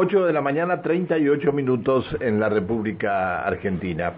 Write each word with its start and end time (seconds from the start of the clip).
8 0.00 0.26
de 0.26 0.32
la 0.32 0.40
mañana, 0.40 0.80
38 0.80 1.52
minutos 1.52 2.06
en 2.20 2.38
la 2.38 2.48
República 2.48 3.40
Argentina. 3.44 4.12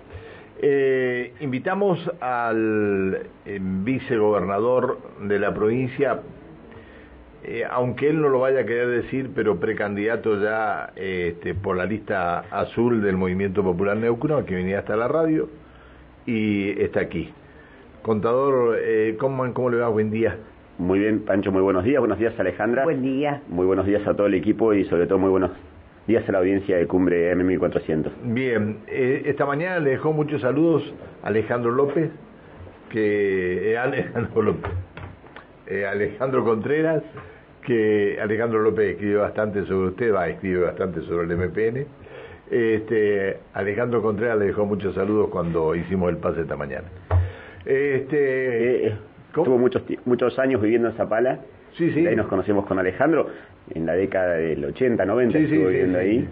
Eh, 0.60 1.32
invitamos 1.40 1.98
al 2.20 3.18
eh, 3.46 3.58
vicegobernador 3.62 4.98
de 5.22 5.38
la 5.38 5.54
provincia, 5.54 6.20
eh, 7.44 7.64
aunque 7.70 8.10
él 8.10 8.20
no 8.20 8.28
lo 8.28 8.40
vaya 8.40 8.60
a 8.60 8.66
querer 8.66 8.88
decir, 8.88 9.30
pero 9.34 9.58
precandidato 9.58 10.38
ya 10.38 10.92
este, 10.96 11.54
por 11.54 11.78
la 11.78 11.86
lista 11.86 12.40
azul 12.50 13.00
del 13.00 13.16
Movimiento 13.16 13.62
Popular 13.62 13.96
Neuquino, 13.96 14.44
que 14.44 14.56
venía 14.56 14.80
hasta 14.80 14.96
la 14.96 15.08
radio 15.08 15.48
y 16.26 16.78
está 16.78 17.00
aquí. 17.00 17.32
Contador, 18.02 18.78
¿cómo, 19.18 19.50
¿cómo 19.54 19.70
le 19.70 19.78
va? 19.78 19.88
Buen 19.88 20.10
día. 20.10 20.36
Muy 20.76 20.98
bien, 20.98 21.20
Pancho, 21.20 21.50
muy 21.52 21.62
buenos 21.62 21.84
días. 21.84 22.00
Buenos 22.00 22.18
días, 22.18 22.38
Alejandra. 22.38 22.84
Buen 22.84 23.00
día. 23.00 23.40
Muy 23.48 23.64
buenos 23.64 23.86
días 23.86 24.06
a 24.06 24.12
todo 24.12 24.26
el 24.26 24.34
equipo 24.34 24.74
y 24.74 24.84
sobre 24.84 25.06
todo 25.06 25.18
muy 25.18 25.30
buenos 25.30 25.52
días 26.10 26.28
a 26.28 26.32
la 26.32 26.38
audiencia 26.38 26.76
de 26.76 26.88
Cumbre 26.88 27.32
M1400. 27.36 28.10
Bien, 28.24 28.78
eh, 28.88 29.22
esta 29.26 29.46
mañana 29.46 29.78
le 29.78 29.90
dejó 29.90 30.12
muchos 30.12 30.40
saludos 30.40 30.82
a 31.22 31.28
Alejandro 31.28 31.70
López, 31.70 32.10
que 32.88 33.70
eh, 33.70 33.78
Alejandro 33.78 34.42
López, 34.42 34.72
eh, 35.68 35.86
Alejandro 35.86 36.44
Contreras, 36.44 37.04
que 37.62 38.18
Alejandro 38.20 38.60
López 38.60 38.90
escribe 38.90 39.18
bastante 39.18 39.64
sobre 39.66 39.90
usted, 39.90 40.12
va, 40.12 40.28
escribe 40.28 40.62
bastante 40.62 41.00
sobre 41.02 41.32
el 41.32 41.38
MPN. 41.38 41.86
Este, 42.50 43.36
Alejandro 43.52 44.02
Contreras 44.02 44.36
le 44.36 44.46
dejó 44.46 44.66
muchos 44.66 44.96
saludos 44.96 45.28
cuando 45.30 45.76
hicimos 45.76 46.10
el 46.10 46.16
pase 46.16 46.40
esta 46.40 46.56
mañana. 46.56 46.88
Este, 47.64 48.96
Estuvo 49.28 49.58
muchos, 49.58 49.84
muchos 50.06 50.36
años 50.40 50.60
viviendo 50.60 50.88
en 50.88 50.94
Zapala. 50.94 51.38
Sí, 51.76 51.92
sí. 51.92 52.04
ahí 52.04 52.16
nos 52.16 52.26
conocimos 52.26 52.66
con 52.66 52.80
Alejandro 52.80 53.28
en 53.74 53.86
la 53.86 53.94
década 53.94 54.34
del 54.34 54.64
80, 54.64 55.04
90, 55.04 55.38
sí, 55.38 55.44
estuvo 55.44 55.68
viviendo 55.68 55.98
ahí. 55.98 56.28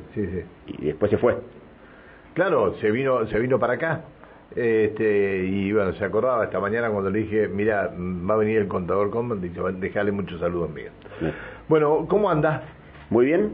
Y 0.66 0.87
después 0.87 1.10
se 1.10 1.19
fue. 1.19 1.37
Claro, 2.34 2.74
se 2.80 2.91
vino, 2.91 3.27
se 3.27 3.39
vino 3.39 3.58
para 3.58 3.75
acá. 3.75 4.03
Este, 4.55 5.45
y 5.45 5.72
bueno, 5.72 5.92
se 5.92 6.05
acordaba 6.05 6.45
esta 6.45 6.58
mañana 6.61 6.91
cuando 6.91 7.11
le 7.11 7.20
dije, 7.20 7.48
mira, 7.48 7.92
va 7.97 8.34
a 8.34 8.39
venir 8.39 8.58
el 8.58 8.69
contador 8.69 9.11
Common, 9.11 9.41
dice, 9.41 9.61
dejale 9.78 10.11
muchos 10.12 10.41
saludos 10.41 10.70
míos. 10.70 10.92
Bueno, 11.69 12.06
¿cómo 12.08 12.30
anda? 12.30 12.62
Muy 13.11 13.27
bien. 13.27 13.52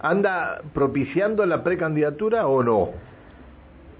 ¿Anda 0.00 0.62
propiciando 0.74 1.46
la 1.46 1.62
precandidatura 1.62 2.46
o 2.46 2.62
no? 2.62 2.90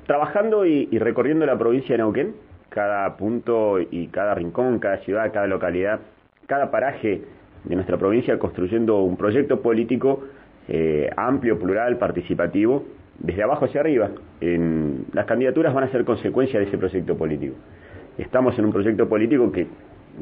Trabajando 0.07 0.67
y, 0.67 0.89
y 0.91 0.99
recorriendo 0.99 1.47
la 1.47 1.59
provincia 1.59 1.95
de 1.95 1.99
Neuquén 1.99 2.35
cada 2.73 3.17
punto 3.17 3.79
y 3.81 4.09
cada 4.09 4.35
rincón, 4.35 4.79
cada 4.79 4.97
ciudad, 4.99 5.31
cada 5.33 5.47
localidad, 5.47 6.01
cada 6.47 6.71
paraje 6.71 7.23
de 7.65 7.75
nuestra 7.75 7.97
provincia 7.97 8.39
construyendo 8.39 9.03
un 9.03 9.17
proyecto 9.17 9.61
político 9.61 10.25
eh, 10.69 11.11
amplio, 11.17 11.59
plural, 11.59 11.99
participativo, 11.99 12.85
desde 13.19 13.43
abajo 13.43 13.67
hacia 13.67 13.81
arriba. 13.81 14.11
Las 15.13 15.27
candidaturas 15.27 15.75
van 15.75 15.85
a 15.85 15.89
ser 15.91 16.05
consecuencia 16.05 16.59
de 16.59 16.67
ese 16.67 16.79
proyecto 16.79 17.17
político. 17.17 17.55
Estamos 18.19 18.59
en 18.59 18.67
un 18.67 18.73
proyecto 18.73 19.09
político 19.09 19.51
que 19.53 19.67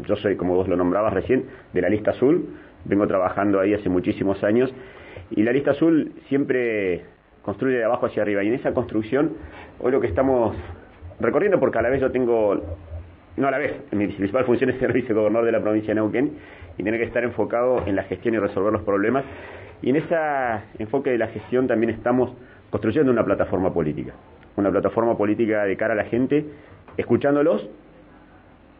yo 0.07 0.17
soy, 0.17 0.37
como 0.37 0.55
vos 0.55 0.69
lo 0.69 0.77
nombrabas 0.77 1.13
recién, 1.13 1.45
de 1.73 1.81
la 1.81 1.89
lista 1.89 2.13
azul, 2.13 2.47
vengo 2.85 3.07
trabajando 3.07 3.61
ahí 3.61 3.75
hace 3.75 3.89
muchísimos 3.89 4.43
años, 4.45 4.73
y 5.31 5.43
la 5.43 5.53
lista 5.53 5.73
azul 5.73 6.13
siempre 6.29 7.03
construye 7.43 7.79
de 7.79 7.85
abajo 7.85 8.07
hacia 8.07 8.23
arriba, 8.23 8.43
y 8.45 8.49
en 8.49 8.55
esa 8.55 8.73
construcción, 8.73 9.33
hoy 9.81 9.93
lo 9.93 10.01
que 10.01 10.07
estamos 10.07 10.57
recorriendo 11.19 11.59
porque 11.59 11.79
a 11.79 11.83
la 11.83 11.91
vez 11.91 12.01
yo 12.01 12.11
tengo, 12.11 12.63
no 13.41 13.49
a 13.49 13.51
la 13.51 13.59
vez, 13.59 13.75
mi 13.93 14.07
principal 14.07 14.45
función 14.45 14.71
es 14.71 14.79
ser 14.79 14.93
vicegobernador 14.93 15.47
de 15.47 15.53
la 15.53 15.61
provincia 15.61 15.95
de 15.95 16.01
Neuquén 16.01 16.33
y 16.77 16.83
tener 16.83 17.01
que 17.01 17.07
estar 17.07 17.25
enfocado 17.25 17.87
en 17.87 17.97
la 17.97 18.05
gestión 18.05 18.35
y 18.35 18.39
resolver 18.39 18.73
los 18.73 18.83
problemas. 18.83 19.25
Y 19.83 19.91
en 19.91 19.97
ese 19.97 20.15
enfoque 20.79 21.11
de 21.11 21.19
la 21.19 21.29
gestión 21.29 21.67
también 21.67 21.91
estamos 21.91 22.33
construyendo 22.71 23.11
una 23.11 23.25
plataforma 23.25 23.73
política, 23.73 24.13
una 24.57 24.71
plataforma 24.71 25.17
política 25.17 25.65
de 25.65 25.77
cara 25.77 25.95
a 25.95 25.97
la 25.97 26.05
gente, 26.05 26.45
escuchándolos 26.97 27.69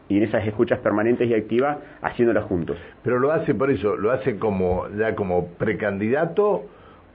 y 0.09 0.17
en 0.17 0.25
esas 0.25 0.47
escuchas 0.47 0.81
permanentes 0.81 1.29
y 1.29 1.35
activas 1.35 1.79
haciéndolas 2.03 2.45
juntos. 2.45 2.77
Pero 3.03 3.19
lo 3.19 3.33
hace 3.33 3.55
por 3.55 3.71
eso, 3.71 3.97
lo 3.97 4.11
hace 4.11 4.39
como 4.39 4.89
ya 4.91 5.15
como 5.15 5.47
precandidato 5.47 6.65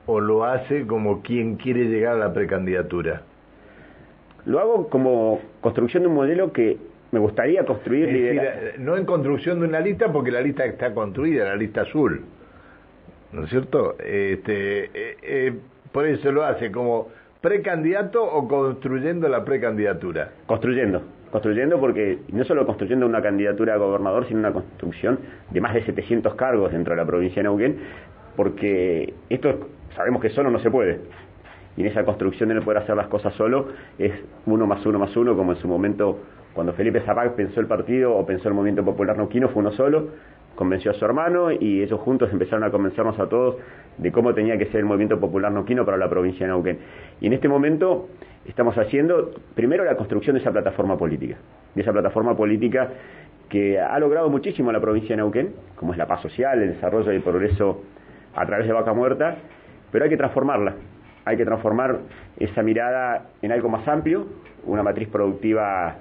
o 0.05 0.19
lo 0.19 0.45
hace 0.45 0.87
como 0.87 1.21
quien 1.21 1.55
quiere 1.55 1.85
llegar 1.85 2.15
a 2.15 2.19
la 2.19 2.33
precandidatura. 2.33 3.23
Lo 4.45 4.59
hago 4.59 4.89
como 4.89 5.41
construcción 5.61 6.03
de 6.03 6.09
un 6.09 6.15
modelo 6.15 6.53
que 6.53 6.77
me 7.15 7.21
gustaría 7.21 7.65
construir. 7.65 8.07
Decir, 8.07 8.75
no 8.79 8.97
en 8.97 9.05
construcción 9.05 9.61
de 9.61 9.67
una 9.67 9.79
lista, 9.79 10.11
porque 10.11 10.31
la 10.31 10.41
lista 10.41 10.65
está 10.65 10.93
construida, 10.93 11.45
la 11.45 11.55
lista 11.55 11.83
azul. 11.83 12.25
¿No 13.31 13.45
es 13.45 13.49
cierto? 13.49 13.95
Este, 13.99 14.85
eh, 14.85 15.17
eh, 15.23 15.53
por 15.93 16.05
eso 16.05 16.29
lo 16.33 16.43
hace 16.43 16.73
como 16.73 17.07
precandidato 17.39 18.21
o 18.21 18.49
construyendo 18.49 19.29
la 19.29 19.45
precandidatura. 19.45 20.31
Construyendo, 20.45 21.03
construyendo 21.31 21.79
porque 21.79 22.19
no 22.33 22.43
solo 22.43 22.65
construyendo 22.65 23.05
una 23.05 23.21
candidatura 23.21 23.75
a 23.75 23.77
gobernador, 23.77 24.27
sino 24.27 24.41
una 24.41 24.51
construcción 24.51 25.19
de 25.51 25.61
más 25.61 25.73
de 25.73 25.83
700 25.85 26.35
cargos 26.35 26.73
dentro 26.73 26.95
de 26.95 26.97
la 26.97 27.07
provincia 27.07 27.41
de 27.41 27.43
Neuquén, 27.43 27.77
porque 28.35 29.13
esto 29.29 29.69
sabemos 29.95 30.21
que 30.21 30.31
solo 30.31 30.51
no 30.51 30.59
se 30.59 30.69
puede 30.69 30.99
y 31.77 31.81
en 31.81 31.87
esa 31.87 32.03
construcción 32.05 32.49
de 32.49 32.55
no 32.55 32.61
poder 32.61 32.83
hacer 32.83 32.95
las 32.95 33.07
cosas 33.07 33.33
solo 33.35 33.67
es 33.99 34.13
uno 34.45 34.65
más 34.65 34.85
uno 34.85 34.99
más 34.99 35.15
uno, 35.15 35.35
como 35.35 35.51
en 35.53 35.57
su 35.57 35.67
momento 35.67 36.19
cuando 36.55 36.71
Felipe 36.71 37.01
Zapag 37.01 37.35
pensó 37.35 37.59
el 37.59 37.67
partido 37.67 38.15
o 38.15 38.25
pensó 38.25 38.47
el 38.47 38.53
movimiento 38.53 38.83
popular 38.83 39.17
neuquino, 39.17 39.49
fue 39.49 39.61
uno 39.61 39.73
solo, 39.73 40.07
convenció 40.55 40.91
a 40.91 40.93
su 40.93 41.03
hermano 41.03 41.51
y 41.51 41.83
ellos 41.83 41.99
juntos 41.99 42.31
empezaron 42.31 42.63
a 42.63 42.71
convencernos 42.71 43.19
a 43.19 43.27
todos 43.27 43.57
de 43.97 44.09
cómo 44.13 44.33
tenía 44.33 44.57
que 44.57 44.65
ser 44.67 44.77
el 44.77 44.85
movimiento 44.85 45.19
popular 45.19 45.51
neuquino 45.51 45.85
para 45.85 45.97
la 45.97 46.09
provincia 46.09 46.45
de 46.47 46.53
Neuquén. 46.53 46.79
Y 47.19 47.27
en 47.27 47.33
este 47.33 47.49
momento 47.49 48.07
estamos 48.45 48.77
haciendo 48.77 49.31
primero 49.53 49.83
la 49.83 49.97
construcción 49.97 50.35
de 50.35 50.41
esa 50.41 50.53
plataforma 50.53 50.97
política, 50.97 51.35
de 51.75 51.81
esa 51.81 51.91
plataforma 51.91 52.37
política 52.37 52.89
que 53.49 53.77
ha 53.77 53.99
logrado 53.99 54.29
muchísimo 54.29 54.71
la 54.71 54.79
provincia 54.79 55.09
de 55.09 55.17
Neuquén, 55.17 55.53
como 55.75 55.91
es 55.91 55.97
la 55.97 56.07
paz 56.07 56.21
social, 56.21 56.61
el 56.61 56.69
desarrollo 56.69 57.11
y 57.11 57.17
el 57.17 57.21
progreso 57.21 57.83
a 58.33 58.45
través 58.45 58.65
de 58.65 58.71
Vaca 58.71 58.93
Muerta, 58.93 59.35
pero 59.91 60.05
hay 60.05 60.09
que 60.09 60.17
transformarla, 60.17 60.73
hay 61.25 61.35
que 61.35 61.43
transformar 61.43 61.99
esa 62.37 62.63
mirada 62.63 63.25
en 63.41 63.51
algo 63.51 63.67
más 63.67 63.85
amplio, 63.89 64.25
una 64.65 64.83
matriz 64.83 65.09
productiva 65.09 65.97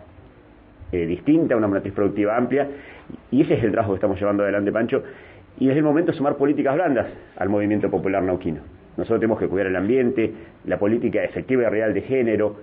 eh, 0.95 1.07
distinta, 1.07 1.57
una 1.57 1.67
matriz 1.67 1.93
productiva 1.93 2.37
amplia, 2.37 2.69
y 3.31 3.43
ese 3.43 3.55
es 3.55 3.65
el 3.65 3.73
trabajo 3.73 3.93
que 3.93 3.97
estamos 3.97 4.19
llevando 4.19 4.45
adelante, 4.45 4.71
Pancho, 4.71 5.03
y 5.59 5.69
es 5.69 5.77
el 5.77 5.83
momento 5.83 6.13
de 6.13 6.19
sumar 6.19 6.37
políticas 6.37 6.75
blandas 6.75 7.07
al 7.37 7.49
movimiento 7.49 7.91
popular 7.91 8.23
nauquino. 8.23 8.61
Nosotros 8.97 9.19
tenemos 9.21 9.41
que 9.41 9.49
cuidar 9.49 9.67
el 9.67 9.77
ambiente, 9.77 10.33
la 10.67 10.79
política 10.79 11.25
efectiva 11.25 11.65
y 11.65 11.67
real 11.67 11.95
de 11.95 12.03
género. 12.03 12.57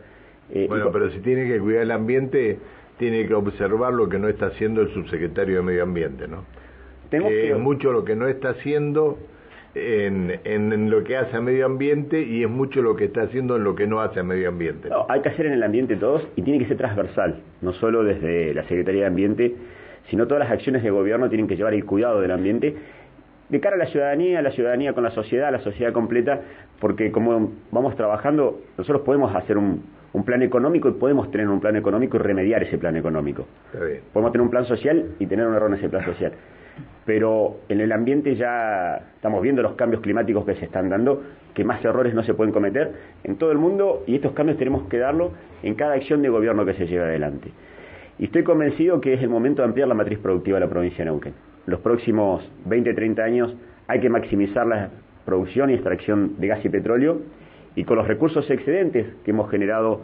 Eh, 0.49 0.65
bueno, 0.69 0.91
pero 0.93 1.09
si 1.11 1.19
tiene 1.19 1.45
que 1.45 1.59
cuidar 1.59 1.83
el 1.83 1.91
ambiente, 1.91 2.57
tiene 2.97 3.27
que 3.27 3.33
observar 3.33 3.93
lo 3.93 4.07
que 4.07 4.17
no 4.17 4.29
está 4.29 4.47
haciendo 4.47 4.81
el 4.81 4.89
subsecretario 4.93 5.57
de 5.57 5.61
Medio 5.61 5.83
Ambiente, 5.83 6.27
¿no? 6.27 6.45
Tenemos 7.09 7.33
que... 7.33 7.53
mucho 7.55 7.91
lo 7.91 8.05
que 8.05 8.15
no 8.15 8.27
está 8.27 8.51
haciendo 8.51 9.17
en, 9.75 10.39
en, 10.43 10.89
lo 10.89 11.03
que 11.03 11.17
hace 11.17 11.37
a 11.37 11.41
medio 11.41 11.65
ambiente 11.65 12.21
y 12.21 12.43
es 12.43 12.49
mucho 12.49 12.81
lo 12.81 12.95
que 12.95 13.05
está 13.05 13.23
haciendo 13.23 13.55
en 13.55 13.63
lo 13.63 13.75
que 13.75 13.87
no 13.87 14.01
hace 14.01 14.19
a 14.19 14.23
medio 14.23 14.49
ambiente. 14.49 14.89
hay 15.07 15.21
que 15.21 15.29
hacer 15.29 15.45
en 15.45 15.53
el 15.53 15.63
ambiente 15.63 15.95
todos 15.95 16.27
y 16.35 16.41
tiene 16.41 16.59
que 16.59 16.67
ser 16.67 16.77
transversal, 16.77 17.41
no 17.61 17.73
solo 17.73 18.03
desde 18.03 18.53
la 18.53 18.63
Secretaría 18.63 19.01
de 19.01 19.07
Ambiente, 19.07 19.55
sino 20.09 20.27
todas 20.27 20.43
las 20.43 20.51
acciones 20.51 20.83
de 20.83 20.89
gobierno 20.89 21.29
tienen 21.29 21.47
que 21.47 21.55
llevar 21.55 21.73
el 21.73 21.85
cuidado 21.85 22.19
del 22.21 22.31
ambiente 22.31 22.75
de 23.49 23.59
cara 23.59 23.75
a 23.75 23.79
la 23.79 23.87
ciudadanía, 23.87 24.41
la 24.41 24.51
ciudadanía 24.51 24.93
con 24.93 25.03
la 25.03 25.11
sociedad, 25.11 25.51
la 25.51 25.59
sociedad 25.59 25.91
completa, 25.91 26.39
porque 26.79 27.11
como 27.11 27.51
vamos 27.71 27.95
trabajando, 27.97 28.61
nosotros 28.77 29.01
podemos 29.01 29.35
hacer 29.35 29.57
un, 29.57 29.83
un 30.13 30.23
plan 30.23 30.41
económico 30.41 30.87
y 30.87 30.93
podemos 30.93 31.29
tener 31.31 31.49
un 31.49 31.59
plan 31.59 31.75
económico 31.75 32.15
y 32.15 32.21
remediar 32.21 32.63
ese 32.63 32.77
plan 32.77 32.95
económico. 32.95 33.45
Podemos 34.13 34.31
tener 34.31 34.43
un 34.43 34.51
plan 34.51 34.65
social 34.65 35.15
y 35.19 35.25
tener 35.25 35.47
un 35.47 35.55
error 35.55 35.69
en 35.69 35.77
ese 35.77 35.89
plan 35.89 36.05
social 36.05 36.31
pero 37.05 37.57
en 37.69 37.81
el 37.81 37.91
ambiente 37.91 38.35
ya 38.35 38.97
estamos 39.15 39.41
viendo 39.41 39.61
los 39.61 39.73
cambios 39.73 40.01
climáticos 40.01 40.45
que 40.45 40.55
se 40.55 40.65
están 40.65 40.89
dando, 40.89 41.23
que 41.53 41.63
más 41.63 41.83
errores 41.83 42.13
no 42.13 42.23
se 42.23 42.33
pueden 42.33 42.53
cometer 42.53 42.91
en 43.23 43.35
todo 43.37 43.51
el 43.51 43.57
mundo 43.57 44.03
y 44.07 44.15
estos 44.15 44.33
cambios 44.33 44.57
tenemos 44.57 44.87
que 44.87 44.97
darlo 44.97 45.31
en 45.63 45.75
cada 45.75 45.95
acción 45.95 46.21
de 46.21 46.29
gobierno 46.29 46.65
que 46.65 46.73
se 46.73 46.87
lleve 46.87 47.03
adelante. 47.03 47.51
Y 48.19 48.25
estoy 48.25 48.43
convencido 48.43 49.01
que 49.01 49.13
es 49.13 49.21
el 49.21 49.29
momento 49.29 49.61
de 49.61 49.67
ampliar 49.67 49.87
la 49.87 49.95
matriz 49.95 50.19
productiva 50.19 50.59
de 50.59 50.65
la 50.65 50.69
provincia 50.69 50.99
de 50.99 51.05
Neuquén. 51.11 51.33
Los 51.65 51.79
próximos 51.79 52.47
20, 52.65 52.93
30 52.93 53.23
años 53.23 53.55
hay 53.87 53.99
que 53.99 54.09
maximizar 54.09 54.67
la 54.67 54.89
producción 55.25 55.69
y 55.69 55.73
extracción 55.73 56.39
de 56.39 56.47
gas 56.47 56.63
y 56.63 56.69
petróleo 56.69 57.21
y 57.75 57.83
con 57.83 57.97
los 57.97 58.07
recursos 58.07 58.49
excedentes 58.49 59.07
que 59.23 59.31
hemos 59.31 59.49
generado 59.49 60.01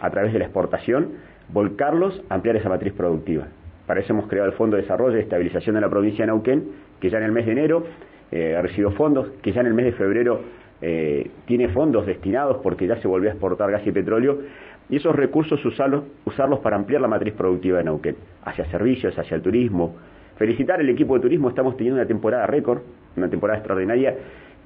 a 0.00 0.10
través 0.10 0.32
de 0.32 0.38
la 0.38 0.44
exportación, 0.44 1.12
volcarlos, 1.48 2.22
ampliar 2.28 2.56
esa 2.56 2.68
matriz 2.68 2.92
productiva. 2.92 3.48
Para 3.86 4.00
eso 4.00 4.12
hemos 4.12 4.26
creado 4.26 4.48
el 4.48 4.54
Fondo 4.54 4.76
de 4.76 4.82
Desarrollo 4.82 5.16
y 5.16 5.20
Estabilización 5.20 5.74
de 5.74 5.80
la 5.80 5.88
provincia 5.88 6.24
de 6.24 6.32
Neuquén, 6.32 6.64
que 7.00 7.08
ya 7.08 7.18
en 7.18 7.24
el 7.24 7.32
mes 7.32 7.46
de 7.46 7.52
enero 7.52 7.84
eh, 8.32 8.56
ha 8.56 8.62
recibido 8.62 8.90
fondos, 8.92 9.28
que 9.42 9.52
ya 9.52 9.60
en 9.60 9.68
el 9.68 9.74
mes 9.74 9.86
de 9.86 9.92
febrero 9.92 10.40
eh, 10.82 11.30
tiene 11.46 11.68
fondos 11.68 12.04
destinados 12.04 12.58
porque 12.62 12.86
ya 12.86 12.96
se 12.96 13.06
volvió 13.06 13.30
a 13.30 13.32
exportar 13.32 13.70
gas 13.70 13.86
y 13.86 13.92
petróleo, 13.92 14.40
y 14.88 14.96
esos 14.96 15.14
recursos 15.14 15.64
usarlos, 15.64 16.04
usarlos 16.24 16.60
para 16.60 16.76
ampliar 16.76 17.00
la 17.00 17.08
matriz 17.08 17.34
productiva 17.34 17.78
de 17.78 17.84
Neuquén, 17.84 18.16
hacia 18.44 18.64
servicios, 18.66 19.16
hacia 19.18 19.36
el 19.36 19.42
turismo. 19.42 19.96
Felicitar 20.36 20.80
al 20.80 20.88
equipo 20.88 21.14
de 21.14 21.20
turismo, 21.20 21.48
estamos 21.48 21.76
teniendo 21.76 22.00
una 22.00 22.08
temporada 22.08 22.46
récord, 22.46 22.82
una 23.16 23.28
temporada 23.28 23.58
extraordinaria, 23.58 24.14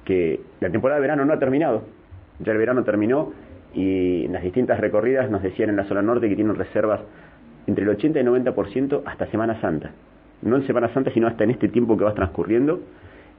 que 0.03 0.39
la 0.59 0.69
temporada 0.69 0.99
de 0.99 1.01
verano 1.01 1.25
no 1.25 1.33
ha 1.33 1.39
terminado, 1.39 1.83
ya 2.39 2.51
el 2.51 2.57
verano 2.57 2.83
terminó 2.83 3.33
y 3.73 4.25
en 4.25 4.33
las 4.33 4.43
distintas 4.43 4.79
recorridas 4.79 5.29
nos 5.29 5.41
decían 5.43 5.69
en 5.69 5.77
la 5.77 5.85
zona 5.85 6.01
norte 6.01 6.27
que 6.27 6.35
tienen 6.35 6.55
reservas 6.55 7.01
entre 7.67 7.83
el 7.83 7.89
80 7.89 8.19
y 8.19 8.21
el 8.21 8.27
90% 8.27 9.01
hasta 9.05 9.27
Semana 9.27 9.59
Santa. 9.61 9.91
No 10.41 10.55
en 10.55 10.65
Semana 10.65 10.91
Santa, 10.93 11.11
sino 11.11 11.27
hasta 11.27 11.43
en 11.43 11.51
este 11.51 11.67
tiempo 11.67 11.97
que 11.97 12.03
va 12.03 12.13
transcurriendo. 12.13 12.79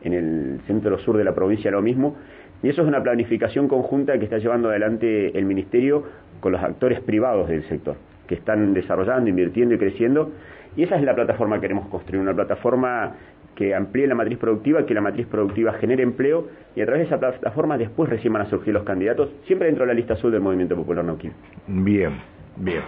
En 0.03 0.13
el 0.13 0.61
centro 0.67 0.99
sur 0.99 1.17
de 1.17 1.25
la 1.25 1.35
provincia 1.35 1.71
lo 1.71 1.83
mismo. 1.83 2.17
Y 2.63 2.69
eso 2.69 2.83
es 2.83 2.89
una 2.89 3.03
planificación 3.03 3.69
conjunta 3.69 4.19
que 4.19 4.25
está 4.25 4.39
llevando 4.39 4.69
adelante 4.69 5.37
el 5.37 5.45
Ministerio 5.45 6.05
con 6.41 6.53
los 6.53 6.63
actores 6.63 7.01
privados 7.01 7.49
del 7.49 7.65
sector, 7.69 7.97
que 8.27 8.35
están 8.35 8.75
desarrollando, 8.75 9.29
invirtiendo 9.29 9.75
y 9.75 9.79
creciendo. 9.79 10.31
Y 10.77 10.85
esa 10.85 10.97
es 10.97 11.03
la 11.03 11.15
plataforma 11.15 11.57
que 11.57 11.63
queremos 11.63 11.89
construir, 11.89 12.23
una 12.23 12.35
plataforma 12.35 13.15
que 13.55 13.75
amplíe 13.75 14.07
la 14.07 14.15
matriz 14.15 14.39
productiva, 14.39 14.87
que 14.87 14.95
la 14.95 15.01
matriz 15.01 15.27
productiva 15.27 15.75
genere 15.75 16.03
empleo 16.03 16.49
y 16.75 16.81
a 16.81 16.87
través 16.87 17.03
de 17.03 17.07
esa 17.15 17.19
plataforma 17.19 17.77
después 17.77 18.09
recién 18.09 18.33
van 18.33 18.43
a 18.43 18.47
surgir 18.47 18.73
los 18.73 18.85
candidatos, 18.85 19.31
siempre 19.47 19.67
dentro 19.67 19.85
de 19.85 19.89
la 19.89 19.95
lista 19.95 20.15
azul 20.15 20.33
del 20.33 20.41
Movimiento 20.41 20.75
Popular 20.75 21.05
Nauquín. 21.05 21.33
Bien, 21.67 22.13
bien. 22.57 22.83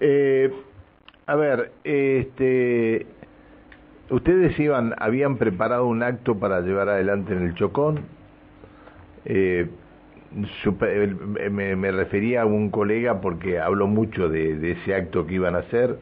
Eh, 0.00 0.52
a 1.26 1.34
ver, 1.36 1.72
este, 1.84 3.06
ustedes 4.10 4.58
iban, 4.58 4.94
habían 4.98 5.36
preparado 5.36 5.86
un 5.86 6.02
acto 6.02 6.38
para 6.38 6.60
llevar 6.60 6.88
adelante 6.88 7.32
en 7.32 7.46
el 7.46 7.54
Chocón. 7.54 8.00
Eh, 9.24 9.68
me, 11.50 11.90
refería 11.92 12.42
a 12.42 12.46
un 12.46 12.70
colega 12.70 13.20
porque 13.20 13.58
habló 13.58 13.86
mucho 13.86 14.28
de 14.28 14.72
ese 14.72 14.94
acto 14.94 15.26
que 15.26 15.34
iban 15.34 15.56
a 15.56 15.58
hacer 15.58 15.98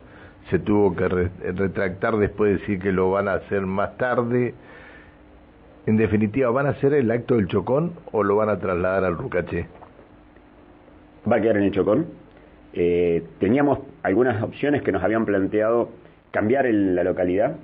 se 0.51 0.59
tuvo 0.59 0.95
que 0.97 1.09
retractar 1.09 2.17
después 2.17 2.53
de 2.53 2.59
decir 2.59 2.81
que 2.81 2.93
lo 2.93 3.11
van 3.11 3.29
a 3.29 3.35
hacer 3.35 3.63
más 3.67 3.97
tarde. 3.97 4.55
En 5.87 5.97
definitiva, 5.97 6.51
¿van 6.51 6.67
a 6.67 6.71
hacer 6.71 6.95
el 6.95 7.11
acto 7.11 7.37
del 7.37 7.49
Chocón 7.49 7.93
o 8.13 8.23
lo 8.23 8.37
van 8.37 8.49
a 8.49 8.59
trasladar 8.59 9.05
al 9.05 9.17
Rucaché? 9.17 9.67
Va 11.31 11.37
a 11.37 11.41
quedar 11.41 11.57
en 11.59 11.65
el 11.65 11.73
Chocón. 11.73 12.07
Eh, 12.75 13.23
teníamos 13.41 13.81
algunas 14.03 14.43
opciones 14.43 14.83
que 14.83 14.93
nos 14.93 15.03
habían 15.03 15.25
planteado 15.25 15.91
cambiar 16.31 16.67
la 16.67 17.03
localidad, 17.05 17.57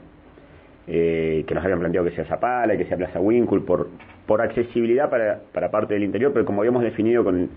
eh, 0.86 1.44
que 1.46 1.54
nos 1.54 1.64
habían 1.64 1.80
planteado 1.80 2.06
que 2.06 2.14
sea 2.14 2.24
Zapala, 2.24 2.76
que 2.76 2.84
sea 2.86 2.96
Plaza 2.96 3.20
Winkle, 3.20 3.60
por, 3.60 3.88
por 4.26 4.40
accesibilidad 4.40 5.10
para, 5.10 5.40
para 5.52 5.70
parte 5.70 5.94
del 5.94 6.04
interior, 6.04 6.32
pero 6.32 6.44
como 6.44 6.62
habíamos 6.62 6.82
definido 6.82 7.24
con, 7.24 7.50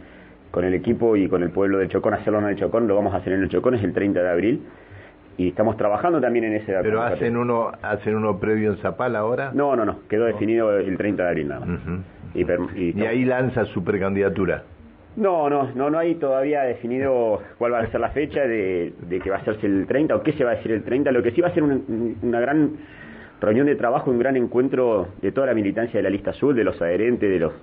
con 0.52 0.66
el 0.66 0.74
equipo 0.74 1.16
y 1.16 1.28
con 1.28 1.44
el 1.44 1.50
pueblo 1.50 1.78
de 1.78 1.88
Chocón, 1.88 2.14
hacerlo 2.14 2.40
en 2.40 2.48
el 2.48 2.56
Chocón, 2.58 2.88
lo 2.88 2.96
vamos 2.96 3.14
a 3.14 3.18
hacer 3.18 3.34
en 3.34 3.44
el 3.44 3.50
Chocón, 3.50 3.76
es 3.76 3.84
el 3.84 3.94
30 3.94 4.22
de 4.22 4.30
abril 4.30 4.62
y 5.38 5.50
estamos 5.50 5.78
trabajando 5.78 6.20
también 6.20 6.46
en 6.46 6.54
ese 6.56 6.74
¿Pero 6.82 7.04
hacen 7.04 7.38
uno 7.38 7.72
hacen 7.82 8.16
uno 8.16 8.40
previo 8.40 8.72
en 8.72 8.78
Zapala 8.78 9.20
ahora? 9.20 9.52
No, 9.54 9.76
no, 9.76 9.86
no, 9.86 10.00
quedó 10.10 10.26
definido 10.26 10.76
el 10.76 10.98
30 10.98 11.24
de 11.24 11.30
abril 11.30 11.48
nada 11.48 11.66
más. 11.66 11.80
y, 12.34 13.06
ahí 13.06 13.24
lanza 13.24 13.66
su 13.66 13.84
precandidatura? 13.84 14.64
No, 15.18 15.50
no, 15.50 15.72
no, 15.74 15.90
no 15.90 15.98
hay 15.98 16.14
todavía 16.16 16.62
definido 16.62 17.42
cuál 17.58 17.74
va 17.74 17.80
a 17.80 17.88
ser 17.88 18.00
la 18.00 18.12
fecha 18.12 18.42
de, 18.42 18.94
que 19.24 19.30
va 19.32 19.38
a 19.38 19.40
hacerse 19.40 19.66
el 19.66 19.88
30 19.88 20.16
o 20.16 20.22
qué 20.22 20.34
se 20.34 20.44
va 20.44 20.52
a 20.52 20.56
decir 20.56 20.72
el 20.72 20.84
30. 20.84 21.12
Lo 21.12 21.24
que 21.24 21.32
sí 21.32 21.42
va 21.42 21.48
a 21.48 21.54
ser 21.56 21.64
una 21.64 22.40
gran 22.40 22.78
reunión 23.42 23.66
de 23.66 23.76
trabajo, 23.76 24.12
un 24.12 24.20
gran 24.20 24.38
encuentro 24.38 25.08
de 25.20 25.32
toda 25.32 25.48
la 25.48 25.56
militancia 25.56 25.98
de 25.98 26.04
la 26.04 26.12
lista 26.12 26.30
azul, 26.30 26.56
de 26.56 26.64
los 26.64 26.80
adherentes, 26.80 27.28
de 27.28 27.40
los 27.40 27.54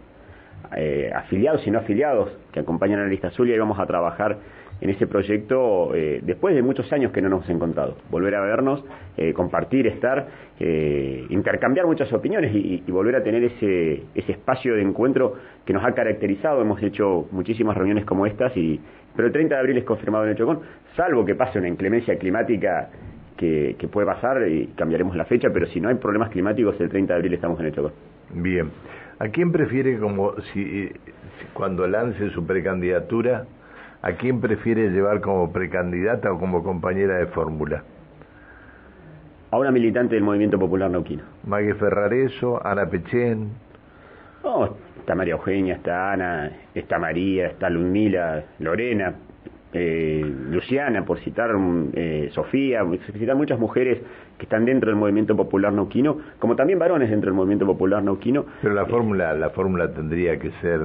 eh, 0.77 1.13
afiliados 1.15 1.65
y 1.65 1.71
no 1.71 1.79
afiliados 1.79 2.37
que 2.53 2.59
acompañan 2.59 2.99
a 2.99 3.03
la 3.05 3.09
lista 3.09 3.29
azul 3.29 3.49
y 3.49 3.53
ahí 3.53 3.59
vamos 3.59 3.79
a 3.79 3.87
trabajar 3.87 4.37
en 4.81 4.91
ese 4.91 5.07
proyecto 5.07 5.95
eh, 5.95 6.21
después 6.23 6.55
de 6.55 6.63
muchos 6.63 6.93
años 6.93 7.13
que 7.13 7.23
no 7.23 7.29
nos 7.29 7.45
hemos 7.45 7.51
encontrado. 7.51 7.97
Volver 8.11 8.35
a 8.35 8.41
vernos, 8.41 8.85
eh, 9.17 9.33
compartir, 9.33 9.87
estar, 9.87 10.27
eh, 10.61 11.27
intercambiar 11.31 11.87
muchas 11.87 12.13
opiniones 12.13 12.55
y, 12.55 12.83
volver 12.91 13.17
a 13.17 13.23
tener 13.23 13.43
ese, 13.45 14.03
ese 14.15 14.33
espacio 14.33 14.75
de 14.75 14.83
encuentro 14.83 15.35
que 15.65 15.73
nos 15.73 15.85
ha 15.85 15.93
caracterizado. 15.93 16.61
Hemos 16.61 16.83
hecho 16.83 17.27
muchísimas 17.31 17.77
reuniones 17.77 18.05
como 18.05 18.27
estas, 18.27 18.57
y, 18.57 18.81
pero 19.17 19.29
el 19.29 19.33
30 19.33 19.55
de 19.55 19.61
abril 19.61 19.79
es 19.79 19.85
confirmado 19.85 20.25
en 20.25 20.31
el 20.31 20.37
Chocón, 20.37 20.61
salvo 20.97 21.25
que 21.25 21.35
pase 21.35 21.59
una 21.59 21.69
inclemencia 21.69 22.17
climática 22.19 22.91
que, 23.37 23.77
que 23.79 23.89
puede 23.89 24.07
pasar 24.07 24.47
y 24.49 24.69
cambiaremos 24.77 25.17
la 25.17 25.25
fecha, 25.25 25.49
pero 25.53 25.67
si 25.67 25.81
no 25.81 25.89
hay 25.89 25.97
problemas 25.97 26.31
climáticos, 26.31 26.81
el 26.81 26.89
30 26.89 27.13
de 27.13 27.17
abril 27.17 27.35
estamos 27.35 27.59
en 27.61 27.67
el 27.67 27.73
Chocón. 27.73 27.93
Bien. 28.35 28.71
¿A 29.19 29.29
quién 29.29 29.53
prefiere 29.53 29.99
como 29.99 30.35
si 30.53 30.91
cuando 31.53 31.87
lance 31.87 32.31
su 32.31 32.45
precandidatura? 32.45 33.47
¿A 34.05 34.13
quién 34.17 34.39
prefiere 34.39 34.91
llevar 34.91 35.23
como 35.23 35.51
precandidata 35.51 36.31
o 36.31 36.39
como 36.39 36.63
compañera 36.63 37.17
de 37.17 37.27
fórmula? 37.29 37.85
A 39.51 39.57
una 39.57 39.71
militante 39.71 40.15
del 40.15 40.23
Movimiento 40.23 40.59
Popular 40.59 40.91
Nauquino. 40.91 41.23
Mague 41.47 41.73
Ferrareso, 41.73 42.61
Ana 42.67 42.85
Pechén. 42.85 43.53
Oh, 44.43 44.69
está 44.99 45.15
María 45.15 45.33
Eugenia, 45.33 45.77
está 45.77 46.13
Ana, 46.13 46.53
está 46.75 46.99
María, 46.99 47.47
está 47.47 47.71
Ludmila, 47.71 48.45
Lorena, 48.59 49.15
eh, 49.73 50.23
Luciana, 50.51 51.07
por 51.07 51.21
citar 51.21 51.53
eh, 51.95 52.29
Sofía, 52.35 52.85
por 52.85 52.99
citar 52.99 53.37
muchas 53.37 53.59
mujeres 53.59 54.03
que 54.37 54.43
están 54.43 54.67
dentro 54.67 54.91
del 54.91 54.99
movimiento 54.99 55.35
popular 55.35 55.73
nauquino, 55.73 56.19
como 56.39 56.57
también 56.57 56.79
varones 56.79 57.09
dentro 57.09 57.31
del 57.31 57.37
movimiento 57.37 57.65
popular 57.65 58.03
nauquino. 58.03 58.45
Pero 58.61 58.75
la 58.75 58.85
fórmula, 58.85 59.33
la 59.33 59.49
fórmula 59.49 59.91
tendría 59.95 60.39
que 60.39 60.51
ser 60.61 60.81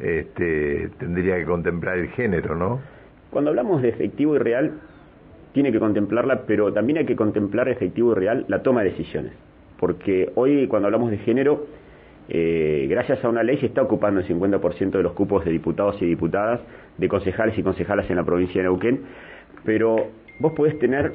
este, 0.00 0.90
tendría 0.98 1.36
que 1.36 1.44
contemplar 1.44 1.98
el 1.98 2.08
género, 2.08 2.54
¿no? 2.54 2.80
Cuando 3.30 3.50
hablamos 3.50 3.82
de 3.82 3.90
efectivo 3.90 4.34
y 4.34 4.38
real, 4.38 4.72
tiene 5.52 5.72
que 5.72 5.78
contemplarla, 5.78 6.42
pero 6.46 6.72
también 6.72 6.98
hay 6.98 7.06
que 7.06 7.16
contemplar 7.16 7.68
efectivo 7.68 8.12
y 8.12 8.14
real 8.14 8.44
la 8.48 8.62
toma 8.62 8.82
de 8.82 8.90
decisiones. 8.90 9.32
Porque 9.78 10.30
hoy 10.34 10.66
cuando 10.68 10.86
hablamos 10.86 11.10
de 11.10 11.18
género, 11.18 11.66
eh, 12.28 12.86
gracias 12.88 13.24
a 13.24 13.28
una 13.28 13.42
ley 13.42 13.58
se 13.58 13.66
está 13.66 13.82
ocupando 13.82 14.20
el 14.20 14.26
50% 14.26 14.90
de 14.90 15.02
los 15.02 15.12
cupos 15.12 15.44
de 15.44 15.50
diputados 15.50 16.00
y 16.00 16.06
diputadas, 16.06 16.60
de 16.96 17.08
concejales 17.08 17.58
y 17.58 17.62
concejalas 17.62 18.08
en 18.10 18.16
la 18.16 18.24
provincia 18.24 18.62
de 18.62 18.68
Neuquén, 18.68 19.00
pero 19.64 20.08
vos 20.38 20.52
podés 20.52 20.78
tener 20.78 21.12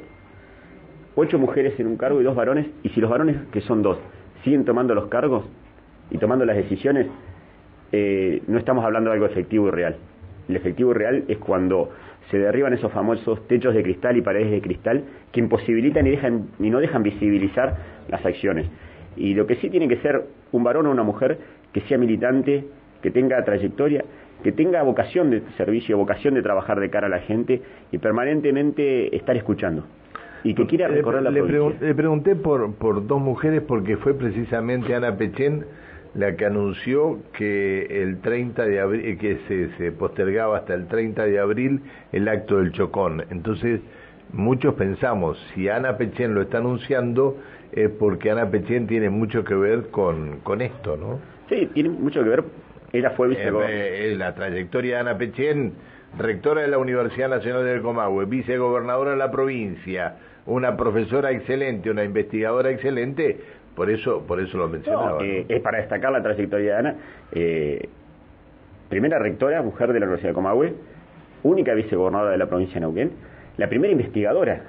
ocho 1.14 1.38
mujeres 1.38 1.78
en 1.80 1.86
un 1.86 1.96
cargo 1.96 2.20
y 2.20 2.24
dos 2.24 2.36
varones, 2.36 2.66
y 2.82 2.90
si 2.90 3.00
los 3.00 3.10
varones, 3.10 3.36
que 3.50 3.62
son 3.62 3.82
dos, 3.82 3.98
siguen 4.44 4.64
tomando 4.64 4.94
los 4.94 5.06
cargos 5.06 5.44
y 6.10 6.18
tomando 6.18 6.44
las 6.44 6.56
decisiones, 6.56 7.06
eh, 7.92 8.42
no 8.46 8.58
estamos 8.58 8.84
hablando 8.84 9.10
de 9.10 9.14
algo 9.14 9.26
efectivo 9.26 9.68
y 9.68 9.70
real. 9.70 9.96
El 10.48 10.56
efectivo 10.56 10.92
y 10.92 10.94
real 10.94 11.24
es 11.28 11.38
cuando 11.38 11.90
se 12.30 12.38
derriban 12.38 12.72
esos 12.72 12.92
famosos 12.92 13.46
techos 13.46 13.74
de 13.74 13.82
cristal 13.82 14.16
y 14.16 14.22
paredes 14.22 14.50
de 14.50 14.60
cristal 14.60 15.04
que 15.32 15.40
imposibilitan 15.40 16.06
y, 16.06 16.10
dejan, 16.10 16.48
y 16.58 16.70
no 16.70 16.80
dejan 16.80 17.02
visibilizar 17.02 17.76
las 18.08 18.24
acciones. 18.24 18.66
Y 19.16 19.34
lo 19.34 19.46
que 19.46 19.56
sí 19.56 19.70
tiene 19.70 19.88
que 19.88 19.96
ser 19.98 20.24
un 20.52 20.64
varón 20.64 20.86
o 20.86 20.90
una 20.90 21.02
mujer 21.02 21.38
que 21.72 21.80
sea 21.82 21.98
militante, 21.98 22.64
que 23.02 23.10
tenga 23.10 23.42
trayectoria, 23.44 24.04
que 24.42 24.52
tenga 24.52 24.82
vocación 24.82 25.30
de 25.30 25.42
servicio, 25.56 25.96
vocación 25.96 26.34
de 26.34 26.42
trabajar 26.42 26.80
de 26.80 26.90
cara 26.90 27.06
a 27.06 27.10
la 27.10 27.20
gente 27.20 27.62
y 27.92 27.98
permanentemente 27.98 29.14
estar 29.16 29.36
escuchando. 29.36 29.84
Y 30.44 30.54
que 30.54 30.66
quiera 30.66 30.86
recorrer 30.86 31.22
la 31.22 31.30
le, 31.30 31.42
le 31.42 31.94
pregunté 31.94 32.36
por, 32.36 32.74
por 32.74 33.06
dos 33.06 33.20
mujeres 33.20 33.62
porque 33.66 33.96
fue 33.96 34.14
precisamente 34.14 34.94
Ana 34.94 35.16
Pechén 35.16 35.64
la 36.16 36.34
que 36.36 36.46
anunció 36.46 37.18
que 37.32 38.02
el 38.02 38.20
30 38.20 38.64
de 38.64 38.80
abril, 38.80 39.04
eh, 39.04 39.18
que 39.18 39.38
se, 39.48 39.76
se 39.76 39.92
postergaba 39.92 40.58
hasta 40.58 40.74
el 40.74 40.86
30 40.86 41.26
de 41.26 41.38
abril 41.38 41.82
el 42.12 42.26
acto 42.28 42.58
del 42.58 42.72
Chocón. 42.72 43.24
Entonces, 43.30 43.80
muchos 44.32 44.74
pensamos, 44.74 45.38
si 45.54 45.68
Ana 45.68 45.96
Pechén 45.96 46.34
lo 46.34 46.42
está 46.42 46.58
anunciando, 46.58 47.36
es 47.72 47.90
porque 47.90 48.30
Ana 48.30 48.50
Pechén 48.50 48.86
tiene 48.86 49.10
mucho 49.10 49.44
que 49.44 49.54
ver 49.54 49.88
con, 49.90 50.40
con 50.40 50.62
esto, 50.62 50.96
¿no? 50.96 51.20
Sí, 51.48 51.68
tiene 51.74 51.90
mucho 51.90 52.22
que 52.22 52.30
ver. 52.30 52.44
Ella 52.92 53.10
fue 53.10 53.28
vicegobernadora. 53.28 53.86
Eh, 53.86 54.14
la 54.16 54.34
trayectoria 54.34 54.94
de 54.94 55.00
Ana 55.00 55.18
Pechén, 55.18 55.74
rectora 56.18 56.62
de 56.62 56.68
la 56.68 56.78
Universidad 56.78 57.28
Nacional 57.28 57.64
del 57.64 57.82
Comahue, 57.82 58.24
vicegobernadora 58.24 59.10
de 59.10 59.16
la 59.18 59.30
provincia, 59.30 60.16
una 60.46 60.76
profesora 60.76 61.32
excelente, 61.32 61.90
una 61.90 62.04
investigadora 62.04 62.70
excelente, 62.70 63.38
por 63.76 63.90
eso, 63.90 64.24
por 64.26 64.40
eso 64.40 64.56
lo 64.56 64.68
mencionaba. 64.68 65.22
Eh, 65.22 65.44
es 65.48 65.60
para 65.60 65.78
destacar 65.78 66.10
la 66.10 66.22
trayectoria 66.22 66.72
de 66.72 66.78
Ana. 66.78 66.94
Eh, 67.30 67.88
primera 68.88 69.18
rectora, 69.18 69.62
mujer 69.62 69.92
de 69.92 70.00
la 70.00 70.06
Universidad 70.06 70.30
de 70.30 70.34
Comahue, 70.34 70.74
única 71.42 71.74
vicegobernadora 71.74 72.32
de 72.32 72.38
la 72.38 72.46
provincia 72.46 72.74
de 72.74 72.80
Neuquén, 72.80 73.10
la 73.58 73.68
primera 73.68 73.92
investigadora 73.92 74.62